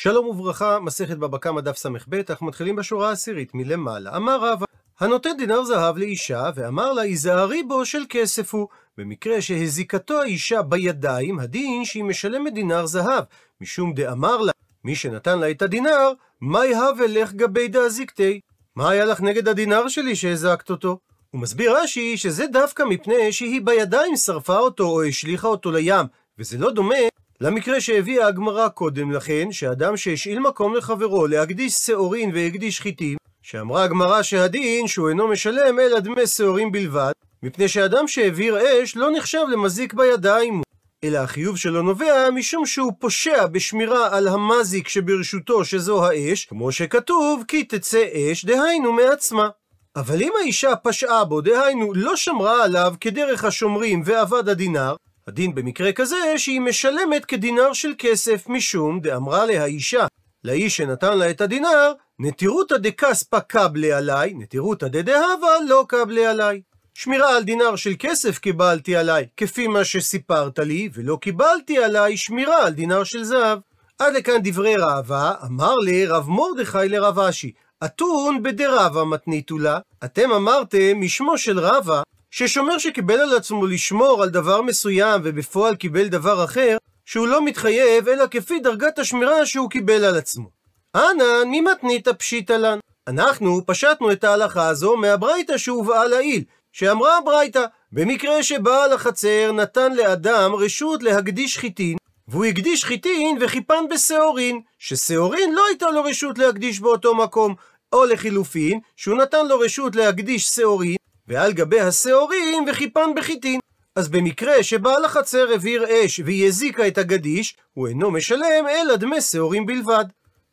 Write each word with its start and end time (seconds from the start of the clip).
שלום 0.00 0.26
וברכה, 0.26 0.78
מסכת 0.78 1.16
בבא 1.16 1.38
קמא 1.38 1.60
דף 1.60 1.76
ס"ב, 1.76 2.14
אנחנו 2.30 2.46
מתחילים 2.46 2.76
בשורה 2.76 3.08
העשירית 3.08 3.54
מלמעלה. 3.54 4.16
אמר 4.16 4.38
רבא, 4.40 4.66
הנותן 5.00 5.30
דינר 5.38 5.64
זהב 5.64 5.98
לאישה, 5.98 6.50
ואמר 6.54 6.92
לה, 6.92 7.02
היזהרי 7.02 7.62
בו 7.62 7.86
של 7.86 8.02
כסף 8.08 8.54
הוא. 8.54 8.68
במקרה 8.98 9.40
שהזיקתו 9.40 10.20
האישה 10.20 10.62
בידיים, 10.62 11.38
הדין 11.38 11.84
שהיא 11.84 12.04
משלמת 12.04 12.54
דינר 12.54 12.86
זהב, 12.86 13.24
משום 13.60 13.92
דאמר 13.94 14.36
לה, 14.36 14.52
מי 14.84 14.94
שנתן 14.94 15.38
לה 15.38 15.50
את 15.50 15.62
הדינר, 15.62 16.12
מאי 16.40 16.74
הווה 16.74 17.06
לך 17.06 17.32
גבי 17.32 17.68
דאזיקתי? 17.68 18.40
מה 18.76 18.90
היה 18.90 19.04
לך 19.04 19.20
נגד 19.20 19.48
הדינר 19.48 19.88
שלי 19.88 20.16
שהזקת 20.16 20.70
אותו? 20.70 20.98
הוא 21.30 21.40
מסביר 21.40 21.76
רש"י 21.76 22.16
שזה 22.16 22.46
דווקא 22.46 22.82
מפני 22.82 23.32
שהיא 23.32 23.60
בידיים 23.64 24.16
שרפה 24.16 24.58
אותו 24.58 24.84
או 24.84 25.02
השליכה 25.02 25.48
אותו 25.48 25.70
לים, 25.70 26.06
וזה 26.38 26.58
לא 26.58 26.70
דומה 26.70 26.94
למקרה 27.40 27.80
שהביאה 27.80 28.26
הגמרא 28.26 28.68
קודם 28.68 29.12
לכן, 29.12 29.52
שאדם 29.52 29.96
שהשאיל 29.96 30.38
מקום 30.38 30.74
לחברו 30.74 31.26
להקדיש 31.26 31.72
שעורין 31.72 32.30
והקדיש 32.34 32.80
חיטים, 32.80 33.16
שאמרה 33.42 33.84
הגמרא 33.84 34.22
שהדין 34.22 34.86
שהוא 34.86 35.08
אינו 35.08 35.28
משלם 35.28 35.80
אלא 35.80 36.00
דמי 36.00 36.26
שעורין 36.26 36.72
בלבד, 36.72 37.12
מפני 37.42 37.68
שאדם 37.68 38.08
שהעביר 38.08 38.58
אש 38.82 38.96
לא 38.96 39.10
נחשב 39.10 39.38
למזיק 39.52 39.94
בידיים, 39.94 40.62
אלא 41.04 41.18
החיוב 41.18 41.56
שלו 41.56 41.82
נובע 41.82 42.30
משום 42.30 42.66
שהוא 42.66 42.92
פושע 42.98 43.46
בשמירה 43.46 44.16
על 44.16 44.28
המזיק 44.28 44.88
שברשותו 44.88 45.64
שזו 45.64 46.06
האש, 46.06 46.46
כמו 46.46 46.72
שכתוב 46.72 47.44
כי 47.48 47.64
תצא 47.64 48.04
אש, 48.14 48.44
דהיינו 48.44 48.92
מעצמה. 48.92 49.48
אבל 49.96 50.22
אם 50.22 50.32
האישה 50.40 50.76
פשעה 50.76 51.24
בו, 51.24 51.40
דהיינו 51.40 51.94
לא 51.94 52.16
שמרה 52.16 52.64
עליו 52.64 52.94
כדרך 53.00 53.44
השומרים 53.44 54.02
ואבד 54.04 54.48
הדינר, 54.48 54.94
הדין 55.28 55.54
במקרה 55.54 55.92
כזה 55.92 56.16
שהיא 56.36 56.60
משלמת 56.60 57.24
כדינר 57.24 57.72
של 57.72 57.92
כסף, 57.98 58.48
משום 58.48 59.00
דאמרה 59.00 59.46
לה 59.46 59.62
האישה 59.62 60.06
לאיש 60.44 60.76
שנתן 60.76 61.18
לה 61.18 61.30
את 61.30 61.40
הדינר, 61.40 61.92
נטירותא 62.18 62.76
דכספא 62.76 63.38
קבלה 63.38 63.98
עליי, 63.98 64.34
נטירותא 64.34 64.88
דדהבה 64.88 65.48
לא 65.68 65.84
קבלה 65.88 66.30
עליי. 66.30 66.60
שמירה 66.94 67.36
על 67.36 67.42
דינר 67.42 67.76
של 67.76 67.92
כסף 67.98 68.38
קיבלתי 68.38 68.96
עליי, 68.96 69.26
כפי 69.36 69.66
מה 69.66 69.84
שסיפרת 69.84 70.58
לי, 70.58 70.88
ולא 70.94 71.18
קיבלתי 71.20 71.78
עליי 71.78 72.16
שמירה 72.16 72.66
על 72.66 72.72
דינר 72.72 73.04
של 73.04 73.24
זהב. 73.24 73.58
עד 73.98 74.14
לכאן 74.14 74.38
דברי 74.44 74.76
ראווה, 74.76 75.34
אמר 75.46 75.74
לי 75.74 76.06
רב 76.06 76.28
מרדכי 76.28 76.88
לרב 76.88 77.18
אשי, 77.18 77.52
אתון 77.84 78.42
בדרבה 78.42 79.04
מתניתו 79.04 79.58
לה, 79.58 79.78
אתם 80.04 80.32
אמרתם 80.32 81.00
משמו 81.00 81.38
של 81.38 81.58
רבה, 81.58 82.02
ששומר 82.30 82.78
שקיבל 82.78 83.20
על 83.20 83.36
עצמו 83.36 83.66
לשמור 83.66 84.22
על 84.22 84.28
דבר 84.28 84.62
מסוים 84.62 85.20
ובפועל 85.24 85.76
קיבל 85.76 86.08
דבר 86.08 86.44
אחר, 86.44 86.76
שהוא 87.04 87.26
לא 87.28 87.44
מתחייב 87.44 88.08
אלא 88.08 88.24
כפי 88.30 88.60
דרגת 88.60 88.98
השמירה 88.98 89.46
שהוא 89.46 89.70
קיבל 89.70 90.04
על 90.04 90.16
עצמו. 90.16 90.50
אנא, 90.94 91.44
ממתנית 91.46 92.08
פשיטא 92.08 92.52
לן. 92.52 92.78
אנחנו 93.08 93.60
פשטנו 93.66 94.12
את 94.12 94.24
ההלכה 94.24 94.68
הזו 94.68 94.96
מהברייתא 94.96 95.58
שהובאה 95.58 96.04
לעיל, 96.04 96.44
שאמרה 96.72 97.18
הברייתא, 97.18 97.64
במקרה 97.92 98.42
שבעל 98.42 98.92
החצר 98.92 99.52
נתן 99.52 99.94
לאדם 99.94 100.54
רשות 100.54 101.02
להקדיש 101.02 101.58
חיטין, 101.58 101.96
והוא 102.28 102.44
הקדיש 102.44 102.84
חיטין 102.84 103.38
וחיפן 103.40 103.84
בשעורין, 103.90 104.60
ששעורין 104.78 105.54
לא 105.54 105.66
הייתה 105.66 105.90
לו 105.90 106.02
רשות 106.02 106.38
להקדיש 106.38 106.80
באותו 106.80 107.14
מקום, 107.14 107.54
או 107.92 108.04
לחילופין, 108.04 108.80
שהוא 108.96 109.18
נתן 109.18 109.46
לו 109.46 109.58
רשות 109.58 109.96
להקדיש 109.96 110.48
שעורין, 110.48 110.97
ועל 111.28 111.52
גבי 111.52 111.80
השעורים 111.80 112.64
וחיפן 112.68 113.14
בחיטין. 113.16 113.60
אז 113.96 114.08
במקרה 114.08 114.62
שבעל 114.62 115.04
החצר 115.04 115.46
הבעיר 115.54 115.84
אש 115.88 116.20
והיא 116.24 116.46
הזיקה 116.46 116.86
את 116.86 116.98
הגדיש, 116.98 117.56
הוא 117.74 117.88
אינו 117.88 118.10
משלם 118.10 118.66
אלא 118.68 118.96
דמי 118.96 119.20
שעורים 119.20 119.66
בלבד. 119.66 120.04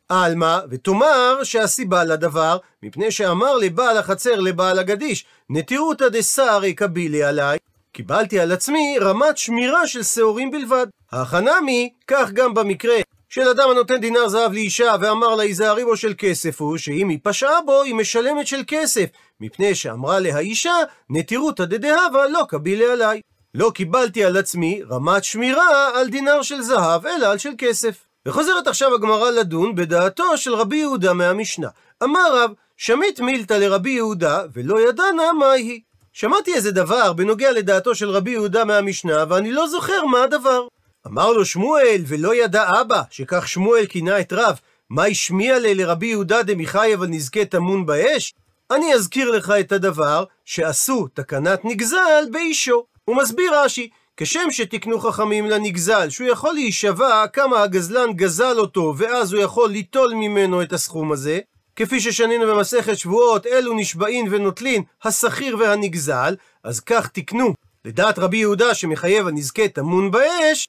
עלמא, 0.08 0.58
ותאמר 0.70 1.44
שהסיבה 1.44 2.04
לדבר, 2.04 2.58
מפני 2.82 3.10
שאמר 3.10 3.56
לבעל 3.56 3.96
החצר 3.96 4.40
לבעל 4.40 4.78
הגדיש, 4.78 5.24
נטירותא 5.50 6.08
דסערי 6.08 6.74
קבילי 6.74 7.22
עליי, 7.22 7.58
קיבלתי 7.92 8.40
על 8.40 8.52
עצמי 8.52 8.96
רמת 9.00 9.38
שמירה 9.38 9.86
של 9.86 10.02
שעורים 10.02 10.50
בלבד. 10.50 10.86
החנמי, 11.12 11.92
כך 12.06 12.30
גם 12.30 12.54
במקרה 12.54 12.94
של 13.28 13.48
אדם 13.48 13.70
הנותן 13.70 14.00
דינר 14.00 14.28
זהב 14.28 14.52
לאישה 14.52 14.94
ואמר 15.00 15.34
לה 15.34 15.42
היזהרי 15.42 15.84
בו 15.84 15.96
של 15.96 16.14
כסף 16.18 16.60
הוא, 16.60 16.78
שאם 16.78 17.08
היא 17.08 17.18
פשעה 17.22 17.62
בו 17.66 17.82
היא 17.82 17.94
משלמת 17.94 18.46
של 18.46 18.62
כסף, 18.66 19.06
מפני 19.40 19.74
שאמרה 19.74 20.18
לה 20.18 20.34
האישה 20.34 20.74
נטירותא 21.10 21.64
דדהבה 21.64 22.26
לא 22.26 22.44
קבילי 22.48 22.86
עליי. 22.86 23.20
לא 23.54 23.70
קיבלתי 23.74 24.24
על 24.24 24.36
עצמי 24.36 24.82
רמת 24.90 25.24
שמירה 25.24 26.00
על 26.00 26.08
דינר 26.08 26.42
של 26.42 26.62
זהב, 26.62 27.06
אלא 27.06 27.26
על 27.26 27.38
של 27.38 27.50
כסף. 27.58 28.06
וחוזרת 28.26 28.66
עכשיו 28.66 28.94
הגמרא 28.94 29.30
לדון 29.30 29.74
בדעתו 29.74 30.36
של 30.36 30.54
רבי 30.54 30.76
יהודה 30.76 31.12
מהמשנה. 31.12 31.68
אמר 32.02 32.36
רב, 32.36 32.50
שמית 32.76 33.20
מילתא 33.20 33.54
לרבי 33.54 33.90
יהודה, 33.90 34.42
ולא 34.52 34.88
ידענה 34.88 35.32
מהי. 35.32 35.80
שמעתי 36.12 36.54
איזה 36.54 36.72
דבר 36.72 37.12
בנוגע 37.12 37.52
לדעתו 37.52 37.94
של 37.94 38.10
רבי 38.10 38.30
יהודה 38.30 38.64
מהמשנה, 38.64 39.24
ואני 39.28 39.52
לא 39.52 39.66
זוכר 39.68 40.04
מה 40.04 40.22
הדבר. 40.22 40.66
אמר 41.06 41.32
לו 41.32 41.44
שמואל, 41.44 42.02
ולא 42.06 42.34
ידע 42.34 42.80
אבא, 42.80 43.02
שכך 43.10 43.48
שמואל 43.48 43.86
כינה 43.86 44.20
את 44.20 44.32
רב, 44.32 44.58
מה 44.90 45.04
השמיע 45.04 45.58
לי 45.58 45.74
לרבי 45.74 46.06
יהודה 46.06 46.42
דמיכאי 46.42 46.94
אבל 46.94 47.06
נזכה 47.06 47.44
טמון 47.44 47.86
באש? 47.86 48.34
אני 48.70 48.94
אזכיר 48.94 49.30
לך 49.30 49.52
את 49.60 49.72
הדבר 49.72 50.24
שעשו 50.44 51.08
תקנת 51.14 51.64
נגזל 51.64 52.24
באישו. 52.32 52.84
הוא 53.04 53.16
מסביר 53.16 53.52
רש"י, 53.54 53.88
כשם 54.16 54.50
שתיקנו 54.50 55.00
חכמים 55.00 55.46
לנגזל, 55.46 56.10
שהוא 56.10 56.28
יכול 56.28 56.54
להישבע 56.54 57.26
כמה 57.32 57.62
הגזלן 57.62 58.12
גזל 58.12 58.58
אותו, 58.58 58.94
ואז 58.96 59.32
הוא 59.32 59.42
יכול 59.42 59.70
ליטול 59.70 60.14
ממנו 60.14 60.62
את 60.62 60.72
הסכום 60.72 61.12
הזה, 61.12 61.40
כפי 61.76 62.00
ששנינו 62.00 62.46
במסכת 62.46 62.98
שבועות, 62.98 63.46
אלו 63.46 63.74
נשבעין 63.74 64.26
ונוטלין, 64.30 64.82
השכיר 65.04 65.56
והנגזל, 65.58 66.34
אז 66.64 66.80
כך 66.80 67.08
תיקנו. 67.08 67.54
לדעת 67.84 68.18
רבי 68.18 68.36
יהודה 68.36 68.74
שמחייב 68.74 69.28
הנזקה 69.28 69.68
טמון 69.68 70.10
באש, 70.10 70.68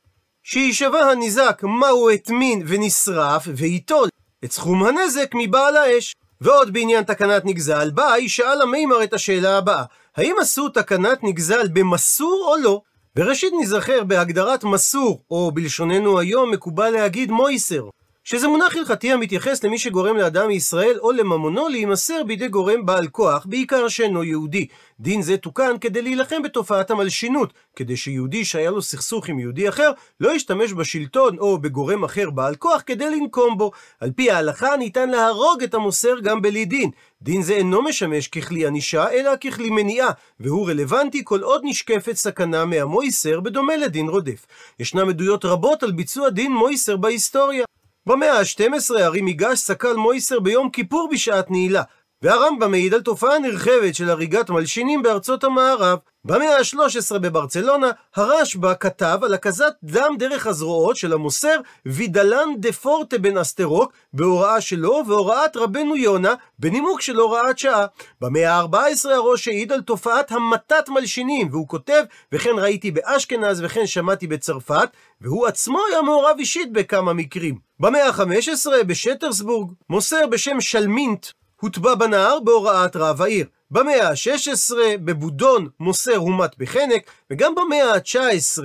שיישבע 0.50 1.00
הניזק 1.00 1.62
מהו 1.64 2.10
הטמין 2.10 2.64
ונשרף, 2.68 3.48
וייטול 3.56 4.10
את 4.46 4.52
סכום 4.52 4.84
הנזק 4.84 5.32
מבעל 5.34 5.78
האש. 5.78 6.16
ועוד 6.42 6.74
בעניין 6.74 7.04
תקנת 7.04 7.46
נגזל, 7.46 7.90
באי 7.90 8.30
שאל 8.30 8.62
המימר 8.62 9.04
את 9.04 9.14
השאלה 9.14 9.58
הבאה, 9.58 9.84
האם 10.18 10.36
עשו 10.42 10.70
תקנת 10.70 11.24
נגזל 11.24 11.68
במסור 11.68 12.46
או 12.48 12.64
לא? 12.64 12.82
בראשית 13.16 13.54
נזכר 13.62 14.04
בהגדרת 14.04 14.64
מסור, 14.64 15.22
או 15.32 15.52
בלשוננו 15.52 16.20
היום 16.20 16.52
מקובל 16.52 16.90
להגיד 16.90 17.32
מויסר, 17.32 17.90
שזה 18.30 18.48
מונח 18.48 18.76
הלכתי 18.76 19.12
המתייחס 19.12 19.64
למי 19.64 19.78
שגורם 19.78 20.18
לאדם 20.18 20.48
מישראל 20.48 20.98
או 21.00 21.12
לממונו 21.12 21.68
להימסר 21.68 22.24
בידי 22.24 22.48
גורם 22.48 22.86
בעל 22.86 23.08
כוח, 23.08 23.46
בעיקר 23.46 23.88
שאינו 23.88 24.24
יהודי. 24.24 24.68
דין 25.00 25.22
זה 25.22 25.38
תוקן 25.38 25.78
כדי 25.82 26.02
להילחם 26.02 26.42
בתופעת 26.42 26.92
המלשינות, 26.92 27.54
כדי 27.76 27.98
שיהודי 27.98 28.46
שהיה 28.46 28.72
לו 28.72 28.82
סכסוך 28.82 29.30
עם 29.30 29.40
יהודי 29.40 29.70
אחר, 29.70 29.92
לא 30.20 30.36
ישתמש 30.36 30.74
בשלטון 30.74 31.40
או 31.40 31.58
בגורם 31.58 32.04
אחר 32.04 32.30
בעל 32.30 32.56
כוח 32.56 32.82
כדי 32.86 33.10
לנקום 33.10 33.58
בו. 33.58 33.72
על 34.00 34.12
פי 34.12 34.32
ההלכה 34.32 34.78
ניתן 34.78 35.10
להרוג 35.10 35.64
את 35.64 35.74
המוסר 35.74 36.20
גם 36.20 36.42
בלי 36.42 36.66
דין. 36.66 36.92
דין 37.22 37.42
זה 37.42 37.54
אינו 37.54 37.82
משמש 37.82 38.28
ככלי 38.28 38.68
ענישה, 38.68 39.12
אלא 39.12 39.32
ככלי 39.36 39.70
מניעה, 39.70 40.10
והוא 40.40 40.70
רלוונטי 40.70 41.22
כל 41.24 41.42
עוד 41.42 41.62
נשקפת 41.64 42.16
סכנה 42.16 42.66
מהמויסר, 42.66 43.40
בדומה 43.40 43.76
לדין 43.76 44.10
רודף. 44.10 44.46
ישנם 44.80 45.10
עדויות 45.10 45.46
רבות 45.46 45.84
על 45.84 45.92
ביצוע 45.92 46.30
דין 46.30 46.52
מויסר 46.52 46.98
בהיסטוריה. 46.98 47.66
במאה 48.08 48.40
ה-12 48.40 49.00
הרי 49.00 49.22
מיגש 49.22 49.60
סקל 49.60 49.94
מויסר 49.94 50.40
ביום 50.40 50.70
כיפור 50.70 51.10
בשעת 51.12 51.52
נעילה, 51.52 51.82
והרמב"ם 52.22 52.72
מעיד 52.72 52.94
על 52.94 53.02
תופעה 53.02 53.40
נרחבת 53.40 53.96
של 53.96 54.10
הריגת 54.10 54.50
מלשינים 54.50 55.02
בארצות 55.02 55.44
המערב. 55.44 56.00
במאה 56.26 56.58
ה-13 56.58 57.18
בברצלונה, 57.18 57.92
הרשב"א 58.16 58.74
כתב 58.80 59.20
על 59.22 59.34
הקזת 59.34 59.74
דם 59.84 60.16
דרך 60.20 60.48
הזרועות 60.48 60.98
של 60.98 61.14
המוסר 61.14 61.56
וידלן 61.86 62.50
דה 62.58 62.72
פורטה 62.72 63.18
בן 63.18 63.38
אסטרוק, 63.38 63.94
בהוראה 64.14 64.62
שלו 64.62 65.04
והוראת 65.08 65.58
רבנו 65.58 65.96
יונה, 65.96 66.34
בנימוק 66.60 67.02
של 67.02 67.16
הוראת 67.16 67.60
שעה. 67.60 67.86
במאה 68.22 68.54
ה-14 68.54 69.10
הראש 69.10 69.48
העיד 69.48 69.72
על 69.72 69.82
תופעת 69.82 70.32
המתת 70.32 70.90
מלשינים, 70.90 71.48
והוא 71.52 71.68
כותב, 71.68 72.04
וכן 72.32 72.54
ראיתי 72.58 72.92
באשכנז 72.92 73.62
וכן 73.64 73.88
שמעתי 73.88 74.28
בצרפת, 74.28 74.90
והוא 75.22 75.48
עצמו 75.48 75.80
היה 75.92 76.02
מעורב 76.02 76.36
אישית 76.40 76.72
בכמה 76.72 77.14
מקרים. 77.14 77.58
במאה 77.80 78.08
ה-15 78.08 78.84
בשטרסבורג, 78.88 79.72
מוסר 79.90 80.28
בשם 80.28 80.62
שלמינט, 80.62 81.26
הוטבע 81.62 81.96
בנהר 81.96 82.40
בהוראת 82.40 82.96
רב 82.96 83.22
העיר. 83.22 83.46
במאה 83.72 84.10
ה-16 84.10 84.74
בבודון 85.06 85.68
מוסר 85.80 86.16
הומת 86.16 86.58
בחנק, 86.58 87.12
וגם 87.32 87.56
במאה 87.56 87.94
ה-19 87.94 88.64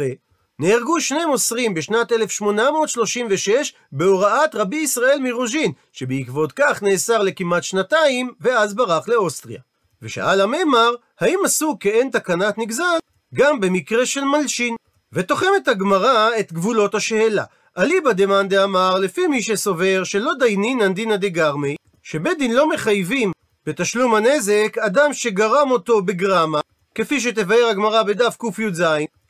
נהרגו 0.58 1.00
שני 1.00 1.24
מוסרים 1.24 1.74
בשנת 1.74 2.12
1836 2.12 3.72
בהוראת 3.92 4.54
רבי 4.54 4.76
ישראל 4.76 5.18
מרוז'ין, 5.22 5.72
שבעקבות 5.92 6.52
כך 6.52 6.82
נאסר 6.82 7.22
לכמעט 7.22 7.62
שנתיים, 7.62 8.30
ואז 8.40 8.74
ברח 8.74 9.08
לאוסטריה. 9.08 9.60
ושאל 10.02 10.40
הממר, 10.40 10.94
האם 11.20 11.38
עשו 11.44 11.76
כאין 11.80 12.10
תקנת 12.10 12.58
נגזל 12.58 12.98
גם 13.34 13.60
במקרה 13.60 14.06
של 14.06 14.24
מלשין? 14.24 14.76
ותוחמת 15.12 15.68
הגמרא 15.68 16.28
את 16.40 16.52
גבולות 16.52 16.94
השאלה. 16.94 17.44
אליבא 17.78 18.12
דמאן 18.12 18.48
דאמר, 18.48 18.98
לפי 18.98 19.26
מי 19.26 19.42
שסובר 19.42 20.04
שלא 20.04 20.32
דיינינן 20.38 20.94
דינא 20.94 21.16
דגרמי, 21.16 21.76
שבית 22.02 22.38
דין 22.38 22.54
לא 22.54 22.68
מחייבים 22.68 23.32
בתשלום 23.66 24.14
הנזק 24.14 24.78
אדם 24.78 25.12
שגרם 25.12 25.70
אותו 25.70 26.02
בגרמה, 26.02 26.60
כפי 26.94 27.20
שתבאר 27.20 27.66
הגמרא 27.70 28.02
בדף 28.02 28.36
קי"ז, 28.40 28.82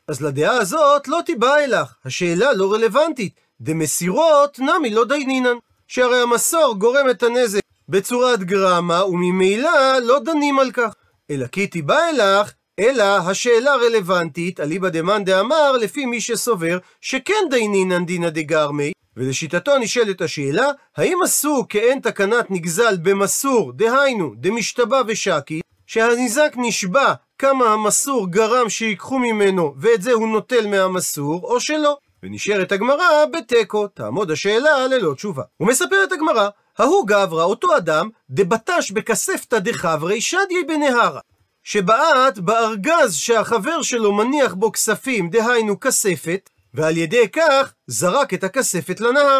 אז 0.07 0.21
לדעה 0.21 0.57
הזאת 0.57 1.07
לא 1.07 1.19
תיבא 1.25 1.55
אלך, 1.55 1.93
השאלה 2.05 2.53
לא 2.53 2.73
רלוונטית. 2.73 3.33
דמסירות 3.61 4.59
נמי 4.59 4.89
לא 4.89 5.05
דיינינן, 5.05 5.55
שהרי 5.87 6.21
המסור 6.21 6.75
גורם 6.77 7.09
את 7.09 7.23
הנזק 7.23 7.61
בצורת 7.89 8.43
גרמה, 8.43 9.05
וממילא 9.05 9.99
לא 10.03 10.19
דנים 10.19 10.59
על 10.59 10.71
כך. 10.71 10.93
אלא 11.31 11.47
כי 11.47 11.67
תיבא 11.67 11.99
אלך, 12.09 12.51
אלא 12.79 13.03
השאלה 13.03 13.75
רלוונטית, 13.75 14.59
אליבא 14.59 14.89
דמאן 14.89 15.23
דאמר, 15.23 15.71
לפי 15.71 16.05
מי 16.05 16.21
שסובר 16.21 16.77
שכן 17.01 17.43
דיינינן 17.49 18.05
דינא 18.05 18.29
דגרמי, 18.29 18.91
ולשיטתו 19.17 19.77
נשאלת 19.77 20.21
השאלה, 20.21 20.67
האם 20.97 21.17
עשו 21.23 21.65
כאין 21.69 21.99
תקנת 21.99 22.51
נגזל 22.51 22.97
במסור, 22.97 23.71
דהיינו, 23.73 24.33
דמשתבע 24.35 25.01
ושקי, 25.07 25.61
שהניזק 25.87 26.53
נשבע 26.57 27.13
כמה 27.37 27.65
המסור 27.65 28.27
גרם 28.27 28.69
שיקחו 28.69 29.19
ממנו, 29.19 29.73
ואת 29.77 30.01
זה 30.01 30.11
הוא 30.11 30.27
נוטל 30.27 30.67
מהמסור, 30.67 31.43
או 31.43 31.59
שלא. 31.59 31.97
ונשארת 32.23 32.71
הגמרא 32.71 33.25
בתיקו, 33.33 33.87
תעמוד 33.87 34.31
השאלה 34.31 34.87
ללא 34.87 35.13
תשובה. 35.13 35.43
ומספרת 35.59 36.11
הגמרא, 36.11 36.49
ההוא 36.77 37.07
גברא, 37.07 37.43
אותו 37.43 37.77
אדם, 37.77 38.09
דבטש 38.29 38.91
בכספתא 38.91 39.59
דחברי 39.59 40.21
שדיה 40.21 40.63
בנהרה. 40.67 41.19
שבעט 41.63 42.37
בארגז 42.37 43.15
שהחבר 43.15 43.81
שלו 43.81 44.13
מניח 44.13 44.53
בו 44.53 44.71
כספים, 44.71 45.29
דהיינו 45.29 45.79
כספת, 45.79 46.49
ועל 46.73 46.97
ידי 46.97 47.29
כך 47.29 47.73
זרק 47.87 48.33
את 48.33 48.43
הכספת 48.43 48.99
לנהר. 48.99 49.39